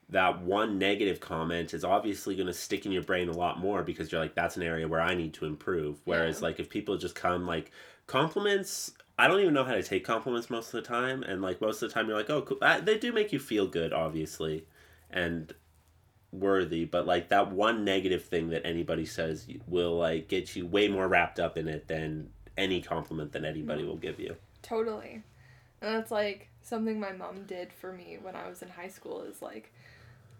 [0.09, 3.83] that one negative comment is obviously going to stick in your brain a lot more
[3.83, 6.01] because you're like, that's an area where I need to improve.
[6.05, 6.49] Whereas, Yeah.
[6.49, 7.71] like, if people just come like
[8.07, 11.61] compliments, I don't even know how to take compliments most of the time, and like
[11.61, 12.59] most of the time you're like, oh, cool.
[12.63, 14.65] Uh, they do make you feel good, obviously,
[15.11, 15.55] and
[16.33, 20.87] worthy but like that one negative thing that anybody says will like get you way
[20.87, 25.23] more wrapped up in it than any compliment that anybody will give you Totally.
[25.81, 29.23] And that's like something my mom did for me when I was in high school
[29.23, 29.73] is like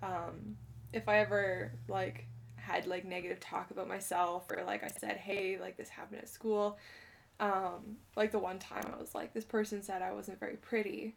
[0.03, 0.57] um
[0.93, 2.27] if I ever like
[2.57, 6.29] had like negative talk about myself or like I said, "Hey, like this happened at
[6.29, 6.79] school."
[7.41, 11.15] Um like the one time I was like this person said I wasn't very pretty.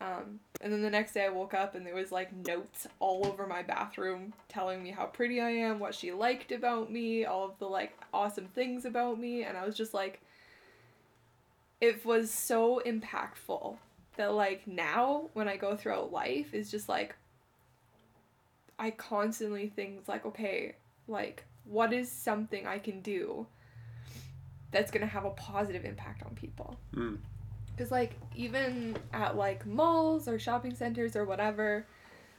[0.00, 3.26] Um and then the next day I woke up and there was like notes all
[3.26, 7.44] over my bathroom telling me how pretty I am, what she liked about me, all
[7.44, 10.20] of the like awesome things about me and I was just like
[11.80, 13.76] it was so impactful
[14.16, 17.16] that like now when I go throughout life is just like
[18.78, 20.74] I constantly think like okay
[21.08, 23.46] like what is something I can do
[24.72, 27.18] that's gonna have a positive impact on people Mm.
[27.74, 31.86] because like even at like malls or shopping centers or whatever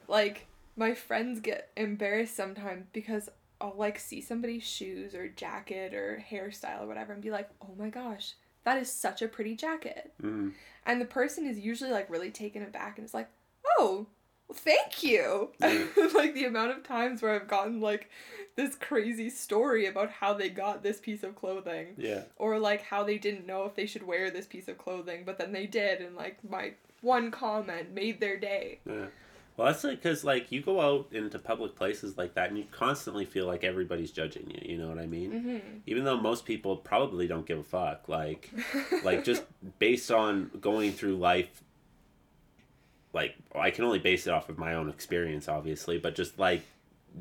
[0.07, 3.29] like my friends get embarrassed sometimes because
[3.59, 7.73] I'll like see somebody's shoes or jacket or hairstyle or whatever and be like oh
[7.77, 10.51] my gosh that is such a pretty jacket mm.
[10.85, 13.27] and the person is usually like really taken aback and is like,
[13.77, 14.05] "Oh,
[14.47, 15.49] well, thank you."
[16.13, 18.09] Like the amount of times where I've gotten like
[18.55, 23.03] this crazy story about how they got this piece of clothing yeah or like how
[23.03, 26.01] they didn't know if they should wear this piece of clothing, but then they did
[26.01, 28.79] and like my one comment made their day.
[28.85, 29.05] yeah
[29.57, 32.65] well that's like because like you go out into public places like that and you
[32.71, 35.61] constantly feel like everybody's judging you you know what i mean Mhm.
[35.85, 38.49] even though most people probably don't give a fuck like
[39.03, 39.43] like just
[39.77, 41.63] based on going through life
[43.13, 46.61] like i can only base it off of my own experience obviously but just like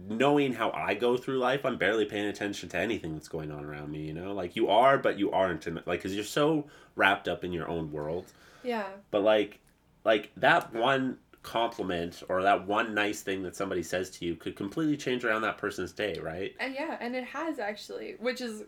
[0.08, 3.64] knowing how i go through life i'm barely paying attention to anything that's going on
[3.64, 6.66] around me you know like you are but you aren't in, like because you're so
[6.94, 8.32] wrapped up in your own world
[8.62, 8.86] yeah.
[9.10, 9.58] but like
[10.04, 14.54] like that one compliment or that one nice thing that somebody says to you could
[14.56, 18.64] completely change around that person's day right And yeah, and it has actually, which is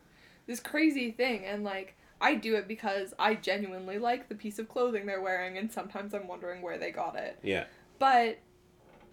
[0.46, 1.44] this crazy thing.
[1.44, 5.58] And like, I do it because I genuinely like the piece of clothing they're wearing,
[5.58, 7.38] and sometimes I'm wondering where they got it.
[7.42, 7.64] yeah
[7.98, 8.38] But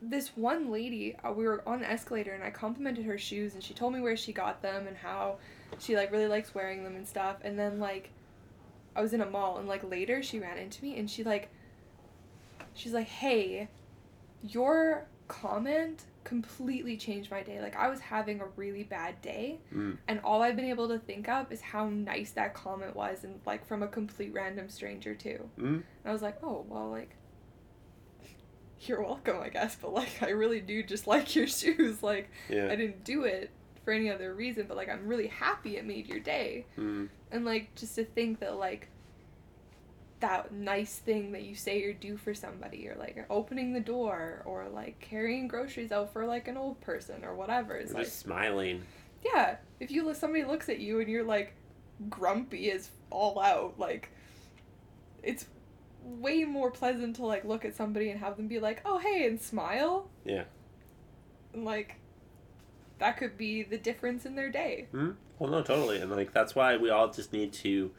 [0.02, 3.64] this one lady, uh, we were on the escalator, and I complimented her shoes, and
[3.64, 5.38] she told me where she got them and how
[5.80, 7.38] she like really likes wearing them and stuff.
[7.41, 8.12] And then like,
[8.95, 11.50] I was in a mall, and like later she ran into me, and she like,
[12.74, 13.68] she's like, "Hey,
[14.43, 17.60] your comment completely changed my day.
[17.62, 19.97] Like I was having a really bad day, Mm.
[20.08, 23.39] and all I've been able to think of is how nice that comment was, and
[23.45, 27.12] like from a complete random stranger too." mm And I was like, oh, well, like,
[28.82, 32.01] you're welcome, I guess, but like, I really do just like your shoes.
[32.03, 33.51] Like, yeah I didn't do it
[33.84, 36.65] for any other reason, but like, I'm really happy it made your day.
[36.77, 37.09] mm.
[37.32, 38.89] And like, just to think that, like,
[40.19, 44.41] that nice thing that you say or do for somebody, or like opening the door,
[44.45, 48.19] or like carrying groceries out for like an old person, or whatever, is like, just
[48.19, 48.82] smiling
[49.23, 51.53] yeah, if you somebody looks at you and you're like
[52.09, 54.11] grumpy as all out, like
[55.23, 55.45] it's
[56.04, 59.26] way more pleasant to like look at somebody and have them be like, "Oh, hey,"
[59.26, 60.10] and smile.
[60.26, 60.43] Yeah.
[61.54, 61.95] And like
[63.00, 64.88] that could be the difference in their day.
[64.91, 65.12] Hmm?
[65.38, 67.91] Well, no, totally, and like that's why we all just need to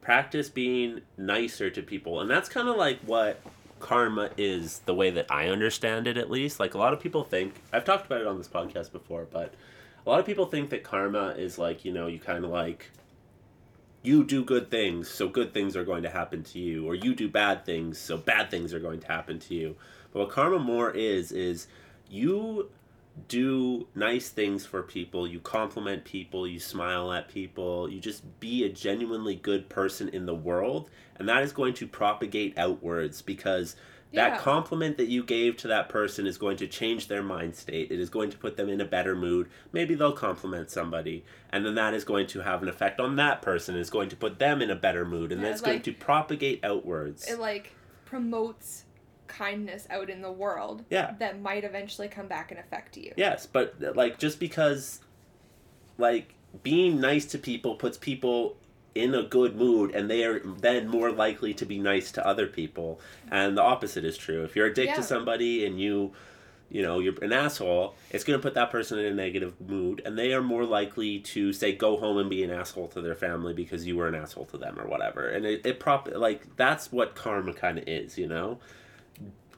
[0.00, 3.40] practice being nicer to people, and that's kind of like what
[3.80, 6.58] karma is, the way that I understand it, at least.
[6.58, 9.52] Like a lot of people think I've talked about it on this podcast before, but
[10.06, 12.90] a lot of people think that karma is like you know you kind of like
[14.02, 17.14] you do good things, so good things are going to happen to you, or you
[17.14, 19.76] do bad things, so bad things are going to happen to you.
[20.12, 21.68] But what karma more is is
[22.10, 22.68] you
[23.28, 28.64] do nice things for people, you compliment people, you smile at people, you just be
[28.64, 33.76] a genuinely good person in the world, and that is going to propagate outwards because
[34.12, 34.38] that Yeah.
[34.38, 37.90] compliment that you gave to that person is going to change their mind state.
[37.90, 39.48] It is going to put them in a better mood.
[39.72, 43.42] Maybe they'll compliment somebody, and then that is going to have an effect on that
[43.42, 43.76] person.
[43.76, 46.64] It's going to put them in a better mood, and Yeah, that's going to propagate
[46.64, 47.28] outwards.
[47.28, 47.72] It like
[48.04, 48.84] promotes
[49.28, 51.14] kindness out in the world Yeah.
[51.18, 53.12] that might eventually come back and affect you.
[53.16, 55.00] Yes, but like just because
[55.96, 58.58] like being nice to people puts people
[58.94, 62.46] in a good mood and they are then more likely to be nice to other
[62.46, 64.42] people and the opposite is true.
[64.44, 64.96] If you're a dick Yeah.
[64.96, 66.12] to somebody and you
[66.70, 70.00] you know, you're an asshole, it's going to put that person in a negative mood
[70.06, 73.14] and they are more likely to say go home and be an asshole to their
[73.14, 75.28] family because you were an asshole to them or whatever.
[75.28, 78.58] And it, it prop like that's what karma kind of is, you know?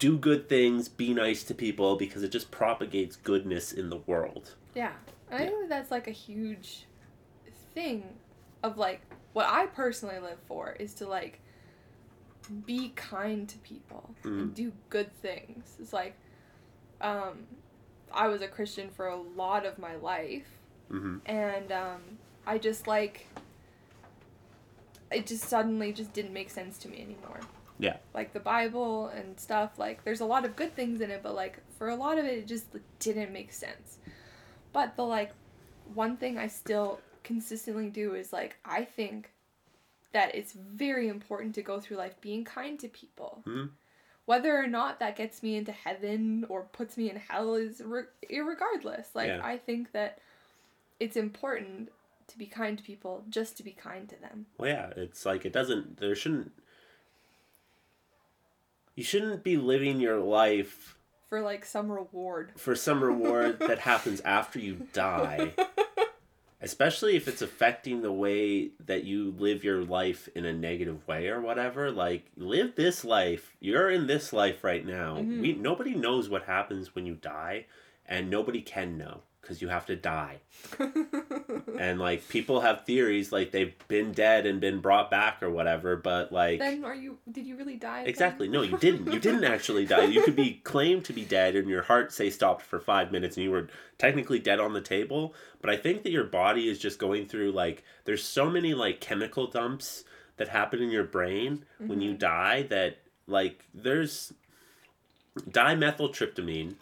[0.01, 4.55] Do good things, be nice to people because it just propagates goodness in the world.
[4.75, 4.93] Yeah.
[5.31, 5.49] I Yeah.
[5.51, 6.87] think that's like a huge
[7.75, 8.03] thing
[8.65, 9.03] of like
[9.35, 11.41] what I personally live for is to like
[12.67, 14.41] be kind to people Mm.
[14.41, 15.77] and do good things.
[15.81, 16.15] It's like
[17.01, 17.47] um
[18.13, 20.47] I was a Christian for a lot of my life
[20.91, 21.21] Mhm.
[21.27, 22.01] and um
[22.47, 23.27] I just like
[25.11, 27.41] it just suddenly just didn't make sense to me anymore.
[27.79, 27.97] Yeah.
[28.15, 31.35] Like the Bible and stuff, like there's a lot of good things in it, but
[31.35, 33.99] like for a lot of it it just like, didn't make sense.
[34.73, 35.33] But the like
[35.95, 39.31] one thing I still consistently do is like I think
[40.13, 43.43] that it's very important to go through life being kind to people.
[43.47, 43.71] Mhm.
[44.27, 48.05] Whether or not that gets me into heaven or puts me in hell is re-
[48.31, 49.07] irregardless.
[49.15, 49.41] Like Yeah.
[49.45, 50.19] I think that
[51.01, 51.91] it's important
[52.29, 54.47] to be kind to people just to be kind to them.
[54.57, 55.99] Well, yeah, it's like it doesn't.
[55.99, 56.53] There shouldn't.
[58.95, 60.97] You shouldn't be living your life
[61.29, 62.53] For like some reward.
[62.57, 65.53] for some reward that happens after you die,
[66.65, 71.29] especially if it's affecting the way that you live your life in a negative way
[71.29, 71.91] or whatever.
[71.91, 73.55] Like, live this life.
[73.61, 75.19] You're in this life right now.
[75.19, 75.41] Mhm.
[75.41, 77.67] We nobody knows what happens when you die,
[78.07, 80.39] and nobody can know because you have to die.
[81.79, 85.97] and like people have theories like they've been dead and been brought back or whatever
[85.97, 88.03] but like then are you did you really die?
[88.07, 91.55] exactly no you didn't you didn't actually die you could be claimed to be dead
[91.55, 93.69] and your heart say stopped for five minutes and you were
[93.99, 97.53] technically dead on the table but i think that your body is just going through
[97.53, 100.05] like there's so many like chemical dumps
[100.37, 102.19] that happen in your brain when you mm-hmm.
[102.19, 104.33] die that like there's
[105.51, 106.75] dimethyltryptamine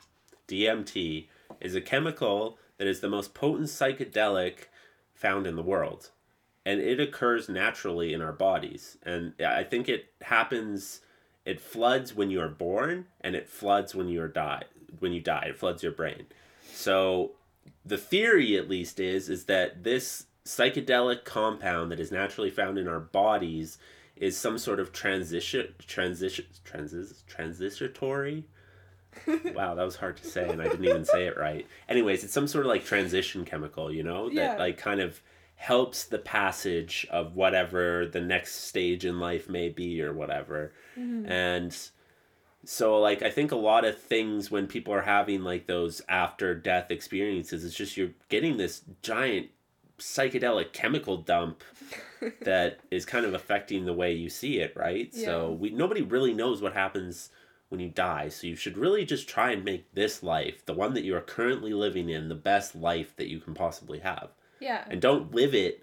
[0.47, 1.27] dmt
[1.65, 4.67] is a chemical that is the most potent psychedelic
[5.15, 6.11] found in the world.
[6.65, 8.99] And it occurs naturally in our bodies.
[9.03, 11.01] And i think it happens
[11.45, 14.65] it floods when you are born and it floods when you are die
[14.99, 15.47] when you die.
[15.49, 16.27] It floods your brain.
[16.73, 17.33] So
[17.85, 22.89] the theory at least is is that this psychedelic compound that is naturally found in
[22.89, 23.79] our bodies
[24.17, 28.45] is some sort of transition transition transis transitory
[29.55, 31.67] wow that was hard to say and i didn't even say it right.
[31.89, 34.57] Anyways it's some sort of like transition chemical you know that Yeah.
[34.57, 35.21] like kind of
[35.57, 40.73] helps the passage of whatever the next stage in life may be or whatever.
[40.99, 41.31] Mm-hmm.
[41.31, 41.77] And
[42.65, 46.55] so like i think a lot of things when people are having like those after
[46.55, 49.49] death experiences it's just you're getting this giant
[49.99, 51.63] psychedelic chemical dump
[52.43, 55.13] that is kind of affecting the way you see it right?
[55.15, 57.31] So we nobody really knows what happens
[57.73, 60.95] when you die so you should really just try and make this life the one
[60.95, 64.29] that you are currently living in the best life that you can possibly have
[64.61, 64.85] Yeah.
[64.89, 65.83] and don't live it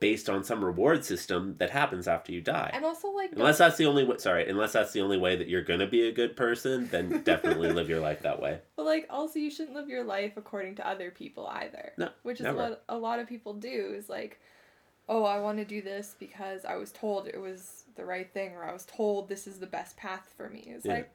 [0.00, 3.76] based on some reward system that happens after you die And also like Unless that's
[3.78, 4.16] the only way.
[4.18, 7.72] Sorry, unless that's the only way that you're gonna be a good person, then definitely
[7.72, 8.60] live your life that way.
[8.76, 11.92] But like also you shouldn't live your life according to other people either.
[11.98, 12.58] No, Which is never.
[12.58, 14.38] what a lot of people do is like,
[15.08, 18.52] oh, I want to do this because I was told it was the right thing
[18.54, 20.64] or I was told this is the best path for me.
[20.68, 20.92] It's Yeah.
[20.94, 21.10] like,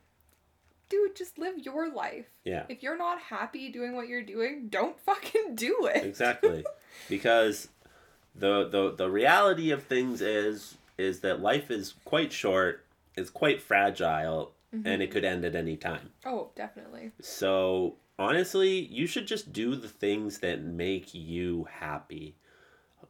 [0.89, 2.27] dude, just live your life.
[2.43, 6.03] Yeah, If you're not happy doing what you're doing, don't fucking do it.
[6.03, 6.65] exactly.
[7.09, 7.67] because
[8.35, 13.61] the the the reality of things is is that life is quite short, is quite
[13.61, 16.09] fragile, and it could end at any time.
[16.25, 17.11] Oh, definitely.
[17.21, 22.35] So honestly, you should just do the things that make you happy,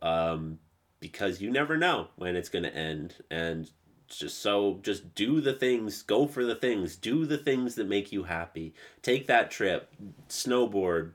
[0.02, 0.60] um,
[1.04, 3.70] because you never know when it's gonna end, and
[4.08, 8.14] just so just do the things, go for the things, do the things that make
[8.14, 8.74] you happy.
[9.02, 9.92] Take that trip,
[10.30, 11.12] snowboard,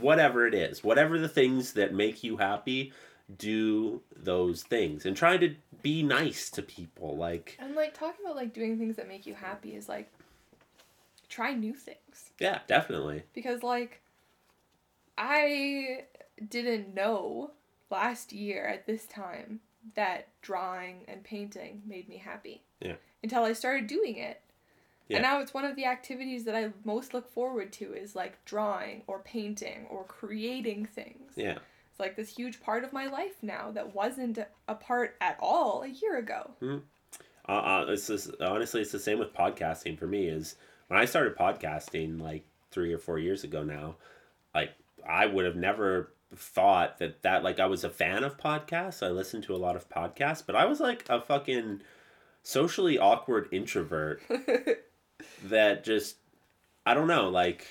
[0.00, 2.92] whatever it is, whatever the things that make you happy,
[3.38, 7.16] do those things, and try to be nice to people.
[7.16, 10.10] Like And like talking about like doing things that make you happy is like
[11.28, 12.32] try new things.
[12.40, 13.22] yeah, definitely.
[13.34, 14.00] because like
[15.16, 16.06] I
[16.48, 17.52] didn't know
[17.90, 19.60] last year at this time
[19.94, 22.62] that drawing and painting made me happy.
[22.80, 22.94] Yeah.
[23.22, 24.40] Until I started doing it.
[25.08, 25.16] Yeah.
[25.16, 28.44] And now it's one of the activities that I most look forward to is like
[28.44, 31.32] drawing or painting or creating things.
[31.34, 31.58] Yeah.
[31.90, 34.38] It's like this huge part of my life now that wasn't
[34.68, 36.50] a part at all a year ago.
[37.48, 40.26] Uh, uh, it's just, honestly, it's the same with podcasting for me.
[40.26, 40.56] Is
[40.88, 43.96] when I started podcasting like three or four years ago now,
[44.54, 44.72] like
[45.08, 49.06] I would have never thought that that like I was a fan of podcasts.
[49.06, 51.82] I listened to a lot of podcasts, but I was like a fucking
[52.42, 54.22] socially awkward introvert
[55.44, 56.16] that just
[56.86, 57.66] I don't know like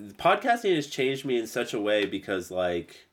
[0.00, 3.06] podcasting has changed me in such a way because like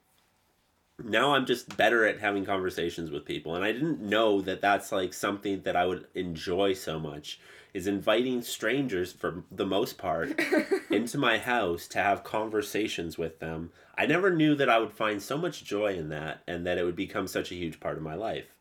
[1.03, 4.91] now I'm just better at having conversations with people and I didn't know that that's
[4.91, 7.39] like something that I would enjoy so much
[7.73, 10.39] is inviting strangers for the most part
[10.89, 13.71] into my house to have conversations with them.
[13.97, 16.83] I never knew that I would find so much joy in that and that it
[16.83, 18.55] would become such a huge part of my life.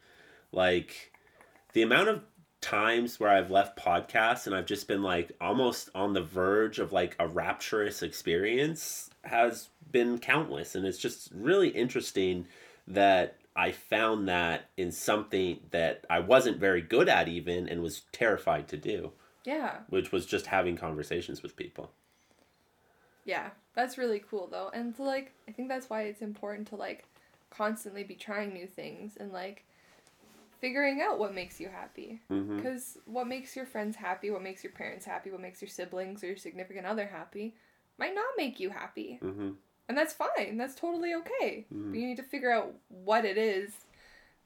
[0.51, 1.13] Like
[1.73, 2.23] the amount of
[2.63, 6.93] times where I've left podcasts and I've just been like almost on the verge of
[6.93, 12.47] like a rapturous experience has been countless and it's just really interesting
[12.87, 18.03] that I found that in something that I wasn't very good at even and was
[18.13, 19.13] terrified to do,
[19.45, 19.79] yeah.
[19.89, 21.91] which was just having conversations with people.
[23.25, 23.51] Yeah.
[23.75, 24.71] That's really cool though.
[24.73, 27.05] And so like I think that's why it's important to like
[27.51, 29.65] constantly be trying new things and like
[30.61, 32.21] figuring out what makes you happy.
[32.29, 35.69] hmm Because what makes your friends happy, what makes your parents happy, what makes your
[35.69, 37.55] siblings or your significant other happy
[37.99, 39.19] might not make you happy.
[39.21, 39.51] hmm
[39.89, 40.57] And that's fine.
[40.57, 41.67] That's totally okay.
[41.73, 41.95] Mhm.
[41.95, 43.73] You need to figure out what it is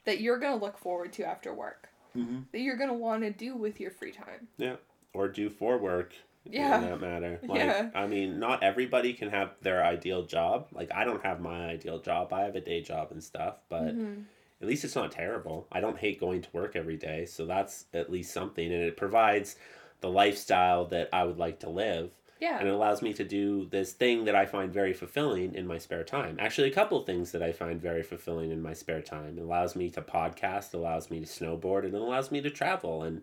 [0.04, 3.22] that you're going to look forward to after work, hmm that you're going to want
[3.22, 4.48] to do with your free time.
[4.56, 4.76] Yeah.
[5.12, 6.14] Or do for work.
[6.44, 6.76] Yeah.
[6.76, 7.40] In that matter.
[7.48, 7.90] Like, Yeah.
[7.94, 10.68] I mean, not everybody can have their ideal job.
[10.72, 12.32] Like, I don't have my ideal job.
[12.32, 14.24] I have a day job and stuff, but Mhm.
[14.62, 15.66] at least it's not terrible.
[15.72, 18.96] I don't hate going to work every day, so that's at least something, and it
[18.96, 19.56] provides
[20.00, 22.10] the lifestyle that I would like to live,
[22.40, 22.58] Yeah.
[22.58, 25.78] and it allows me to do this thing that I find very fulfilling in my
[25.78, 26.36] spare time.
[26.40, 29.38] Actually, a couple things that I find very fulfilling in my spare time.
[29.38, 33.02] It allows me to podcast, allows me to snowboard, and it allows me to travel,
[33.02, 33.22] and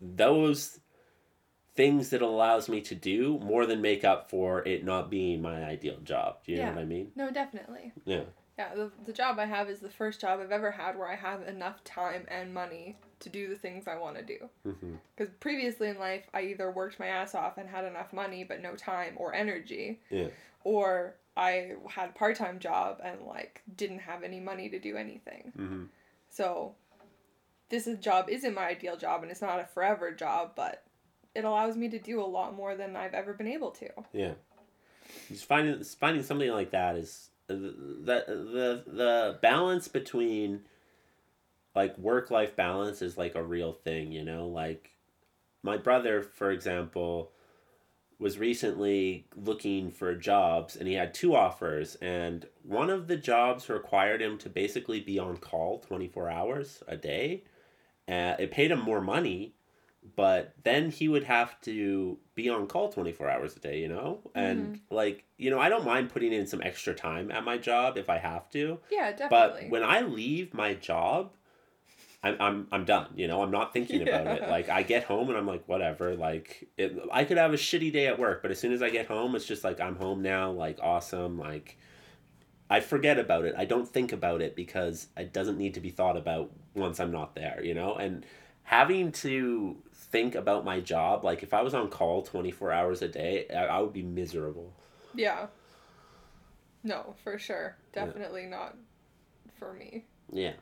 [0.00, 0.80] those
[1.74, 5.40] things that it allows me to do more than make up for it not being
[5.40, 6.38] my ideal job.
[6.44, 6.66] Do you Yeah.
[6.66, 7.12] know what I mean?
[7.16, 7.92] No, definitely.
[8.04, 8.24] Yeah.
[8.58, 11.16] Yeah, the, the job I have is the first job I've ever had where I
[11.16, 14.48] have enough time and money to do the things I want to do.
[15.16, 18.60] Because previously in life, I either worked my ass off and had enough money but
[18.62, 20.28] no time or energy, Yeah.
[20.64, 24.96] or I had a part time job and like didn't have any money to do
[24.96, 25.52] anything.
[25.56, 25.84] hmm
[26.30, 26.74] So
[27.70, 30.82] this is, job isn't my ideal job and it's not a forever job, but
[31.34, 33.88] it allows me to do a lot more than I've ever been able to.
[34.12, 34.34] Yeah,
[35.28, 40.62] just finding finding something like that is uh, the the the balance between
[41.74, 44.12] like work life balance is like a real thing.
[44.12, 44.90] You know, like
[45.62, 47.32] my brother, for example,
[48.18, 53.68] was recently looking for jobs and he had two offers and one of the jobs
[53.68, 57.42] required him to basically be on call 24 hours a day
[58.08, 59.54] uh, it paid him more money
[60.14, 64.20] but then he would have to be on call 24 hours a day you know
[64.36, 67.96] and like you know i don't mind putting in some extra time at my job
[67.98, 69.62] if i have to Yeah, definitely.
[69.62, 71.32] but when i leave my job
[72.24, 75.28] I'm, I'm, I'm done you know i'm not thinking about it like i get home
[75.28, 78.50] and i'm like whatever like it, i could have a shitty day at work but
[78.50, 81.76] as soon as i get home it's just like i'm home now like awesome like
[82.70, 85.90] i forget about it i don't think about it because it doesn't need to be
[85.90, 88.24] thought about once i'm not there you know and
[88.64, 93.08] having to think about my job like if i was on call 24 hours a
[93.08, 94.72] day i, I would be miserable
[95.14, 95.46] Yeah.
[96.84, 97.76] No, for sure.
[97.94, 98.06] Yeah.
[98.06, 98.76] Definitely not
[99.58, 100.04] for me.
[100.32, 100.52] yeah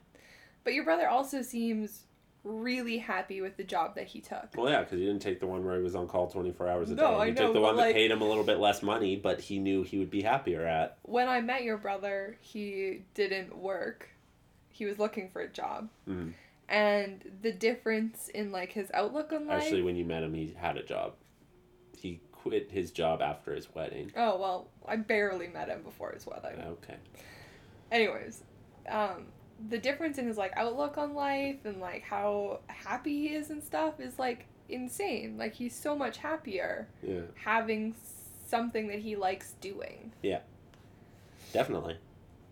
[0.64, 2.04] But your brother also seems
[2.42, 4.48] really happy with the job that he took.
[4.56, 6.90] Well, yeah, because he didn't take the one where he was on call 24 hours
[6.90, 7.14] a No, day.
[7.16, 9.16] I he know, took the one that like- paid him a little bit less money,
[9.16, 10.96] but he knew he would be happier at.
[11.02, 14.08] When I met your brother, he didn't work.
[14.70, 15.90] He was looking for a job.
[16.08, 16.32] Mhm.
[16.68, 19.62] And the difference in like his outlook on life.
[19.62, 21.16] Actually, when you met him, he had a job.
[21.98, 24.12] He quit his job after his wedding.
[24.16, 26.58] oh, well, I barely met him before his wedding.
[26.60, 26.96] Okay.
[27.90, 28.42] Anyways,
[28.88, 29.26] um
[29.68, 33.62] the difference in his like outlook on life and like how happy he is and
[33.62, 35.36] stuff is like insane.
[35.38, 37.94] Like he's so much happier Yeah, having
[38.46, 40.12] something that he likes doing.
[40.22, 40.40] Yeah.
[41.52, 41.98] Definitely.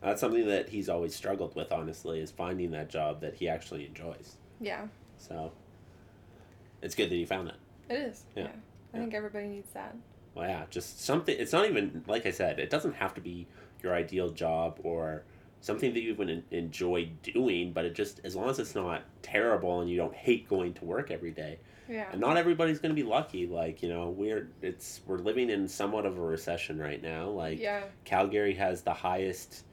[0.03, 3.85] That's something that he's always struggled with, honestly, is finding that job that he actually
[3.87, 4.37] enjoys.
[4.61, 4.87] Yeah,
[5.19, 5.51] So,
[6.83, 7.57] it's good that he found that.
[7.89, 8.25] it is.
[8.37, 8.45] Yeah.
[8.45, 8.49] Yeah.
[8.49, 9.01] I Yeah.
[9.03, 9.97] think everybody needs that.
[10.35, 11.37] well, yeah, just something.
[11.39, 12.59] It's not even like I said.
[12.61, 13.47] It doesn't have to be
[13.83, 15.25] your ideal job or
[15.61, 17.73] something that you even enjoy doing.
[17.73, 20.85] But it just as long as it's not terrible and you don't hate going to
[20.85, 21.59] work every day.
[21.89, 22.09] Yeah.
[22.13, 23.47] And not everybody's going to be lucky.
[23.47, 27.29] Like you know, we're it's we're living in somewhat of a recession right now.
[27.29, 27.85] Like Yeah.
[28.05, 29.65] Calgary has the highest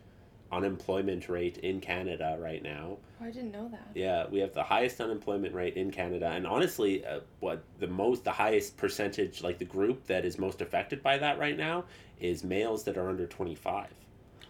[0.51, 2.97] unemployment rate in Canada right now.
[3.21, 3.87] Oh, I didn't know that.
[3.93, 8.23] Yeah, we have the highest unemployment rate in Canada, and honestly, uh, what the most,
[8.23, 11.85] the highest percentage, like the group that is most affected by that right now,
[12.19, 13.93] is males that are under twenty five.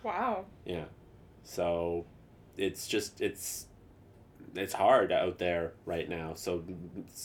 [0.03, 0.45] Wow.
[0.65, 0.85] Yeah,
[1.45, 2.05] so
[2.57, 3.67] it's just it's
[4.55, 6.33] it's hard out there right now.
[6.33, 6.63] So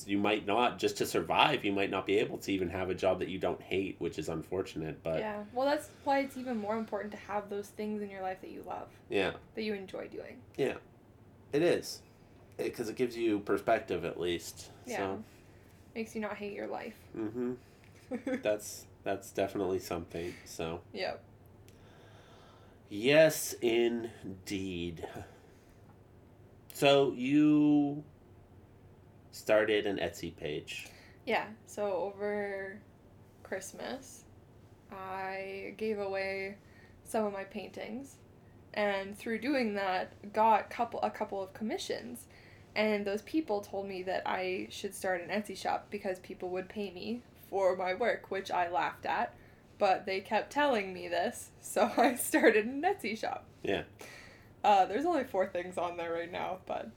[0.06, 2.94] you might not just to survive, you might not be able to even have a
[2.94, 5.02] job that you don't hate, which is unfortunate.
[5.02, 5.42] But yeah.
[5.52, 8.50] Well, that's why it's even more important to have those things in your life that
[8.50, 10.38] you love, yeah, that you enjoy doing.
[10.56, 10.74] Yeah.
[11.52, 12.00] It is
[12.56, 14.70] because it, gives you perspective at least.
[14.86, 14.96] Yeah.
[14.96, 15.24] So.
[15.94, 16.94] Makes you not hate your life.
[17.16, 17.54] Mm-hmm.
[18.42, 20.34] that's that's definitely something.
[20.44, 21.22] So yep.
[22.90, 25.06] Yes, indeed.
[26.74, 28.04] So you
[29.30, 30.88] started an Etsy page.
[31.26, 31.46] Yeah.
[31.66, 32.78] So over
[33.42, 34.24] Christmas,
[34.92, 36.56] I gave away
[37.04, 38.16] some of my paintings,
[38.74, 42.26] and through doing that, got couple a couple of commissions.
[42.76, 46.68] And those people told me that I should start an Etsy shop because people would
[46.68, 49.34] pay me for my work, which I laughed at.
[49.80, 53.46] But they kept telling me this, so I started an Etsy shop.
[53.64, 53.82] Yeah.
[54.62, 56.90] Uh, there's only four things on there right now, but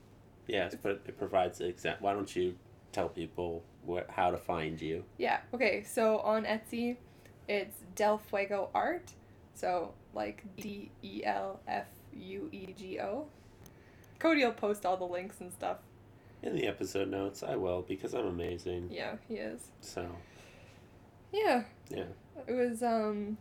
[0.46, 2.02] Yes, but it provides the exact.
[2.02, 2.54] Why don't you
[2.92, 5.04] tell people what how to find you?
[5.18, 5.40] Yeah.
[5.52, 5.82] Okay.
[5.84, 6.96] So on Etsy,
[7.48, 9.12] it's Del Fuego Art.
[9.54, 13.26] So like D E L F U E G O.
[14.18, 15.78] Cody will post all the links and stuff.
[16.42, 18.88] In the episode notes, I will because I'm amazing.
[18.90, 19.68] Yeah, he is.
[19.80, 20.06] So
[21.32, 21.64] Yeah.
[21.88, 22.04] Yeah.
[22.46, 23.38] It was um.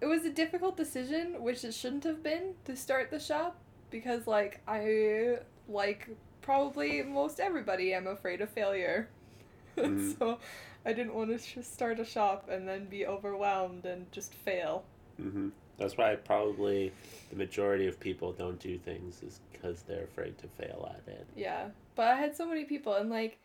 [0.00, 3.56] It was a difficult decision, which it shouldn't have been, to start the shop
[3.90, 6.08] because like I like
[6.42, 9.08] probably most everybody am afraid of failure.
[9.76, 10.18] Mhm.
[10.18, 10.38] so
[10.86, 14.84] I didn't want to start a shop and then be overwhelmed and just fail.
[15.18, 16.92] hmm That's why probably
[17.28, 21.26] the majority of people don't do things is because they're afraid to fail at it.
[21.36, 21.68] Yeah.
[21.94, 23.38] But I had so many people and like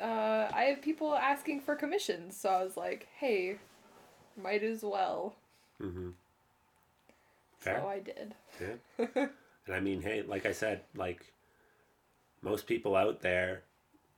[0.00, 3.58] uh I have people asking for commissions, so I was like, "Hey,
[4.40, 5.36] might as well."
[5.82, 6.10] Mm-hmm.
[7.58, 7.80] Fair.
[7.80, 8.34] So I did.
[8.60, 9.26] Yeah.
[9.66, 11.32] And I mean, hey, like I said, like
[12.40, 13.64] most people out there,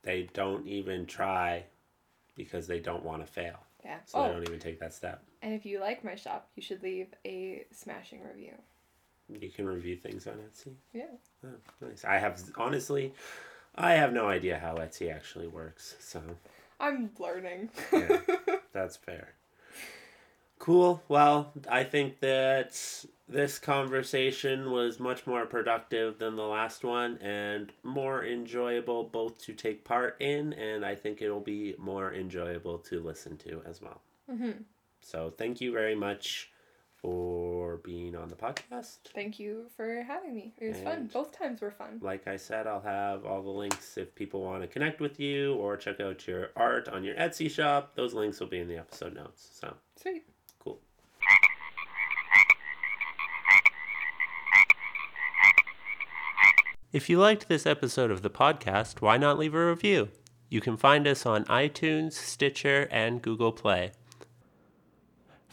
[0.03, 1.63] they don't even try
[2.35, 3.57] because they don't want to fail.
[3.83, 3.97] yeah.
[4.05, 5.23] So they oh, don't even take that step.
[5.41, 8.53] and if you like my shop, you should leave a smashing review.
[9.27, 10.73] You can review things on Etsy.
[10.93, 11.03] Yeah.
[11.43, 11.49] Oh,
[11.81, 12.05] nice.
[12.05, 13.13] I have honestly,
[13.79, 15.95] I have no idea how Etsy actually works.
[16.01, 16.21] So
[16.81, 17.69] I'm learning.
[17.93, 18.19] Yeah.
[18.73, 19.29] that's fair.
[20.59, 21.01] Cool.
[21.07, 22.77] Well, I think that
[23.29, 29.53] this conversation was much more productive than the last one and more enjoyable both to
[29.53, 34.01] take part in and I think it'll be more enjoyable to listen to as well.
[34.29, 34.51] hmm
[34.99, 36.51] So, thank you very much
[37.01, 38.97] for being on the podcast.
[39.13, 40.53] Thank you for having me.
[40.57, 41.09] It was fun.
[41.13, 41.99] Both times were fun.
[42.01, 45.55] Like I said, I'll have all the links if people want to connect with you
[45.55, 47.95] or check out your art on your Etsy shop.
[47.95, 49.47] Those links will be in the episode notes.
[49.59, 50.23] So, Sweet.
[50.59, 50.79] cool.
[56.91, 60.09] If you liked this episode of the podcast, why not leave a review?
[60.49, 63.91] You can find us on iTunes, Stitcher, and Google Play.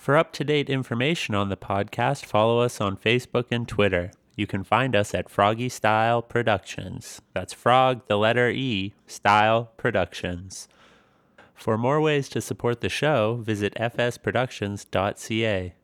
[0.07, 4.13] For up to date information on the podcast, follow us on Facebook and Twitter.
[4.37, 7.21] You can find us at FrogE Style Productions.
[7.35, 10.69] That's Frog, the letter E, Style Productions.
[11.55, 15.75] For more ways to support the show, visit fsproductions.ca.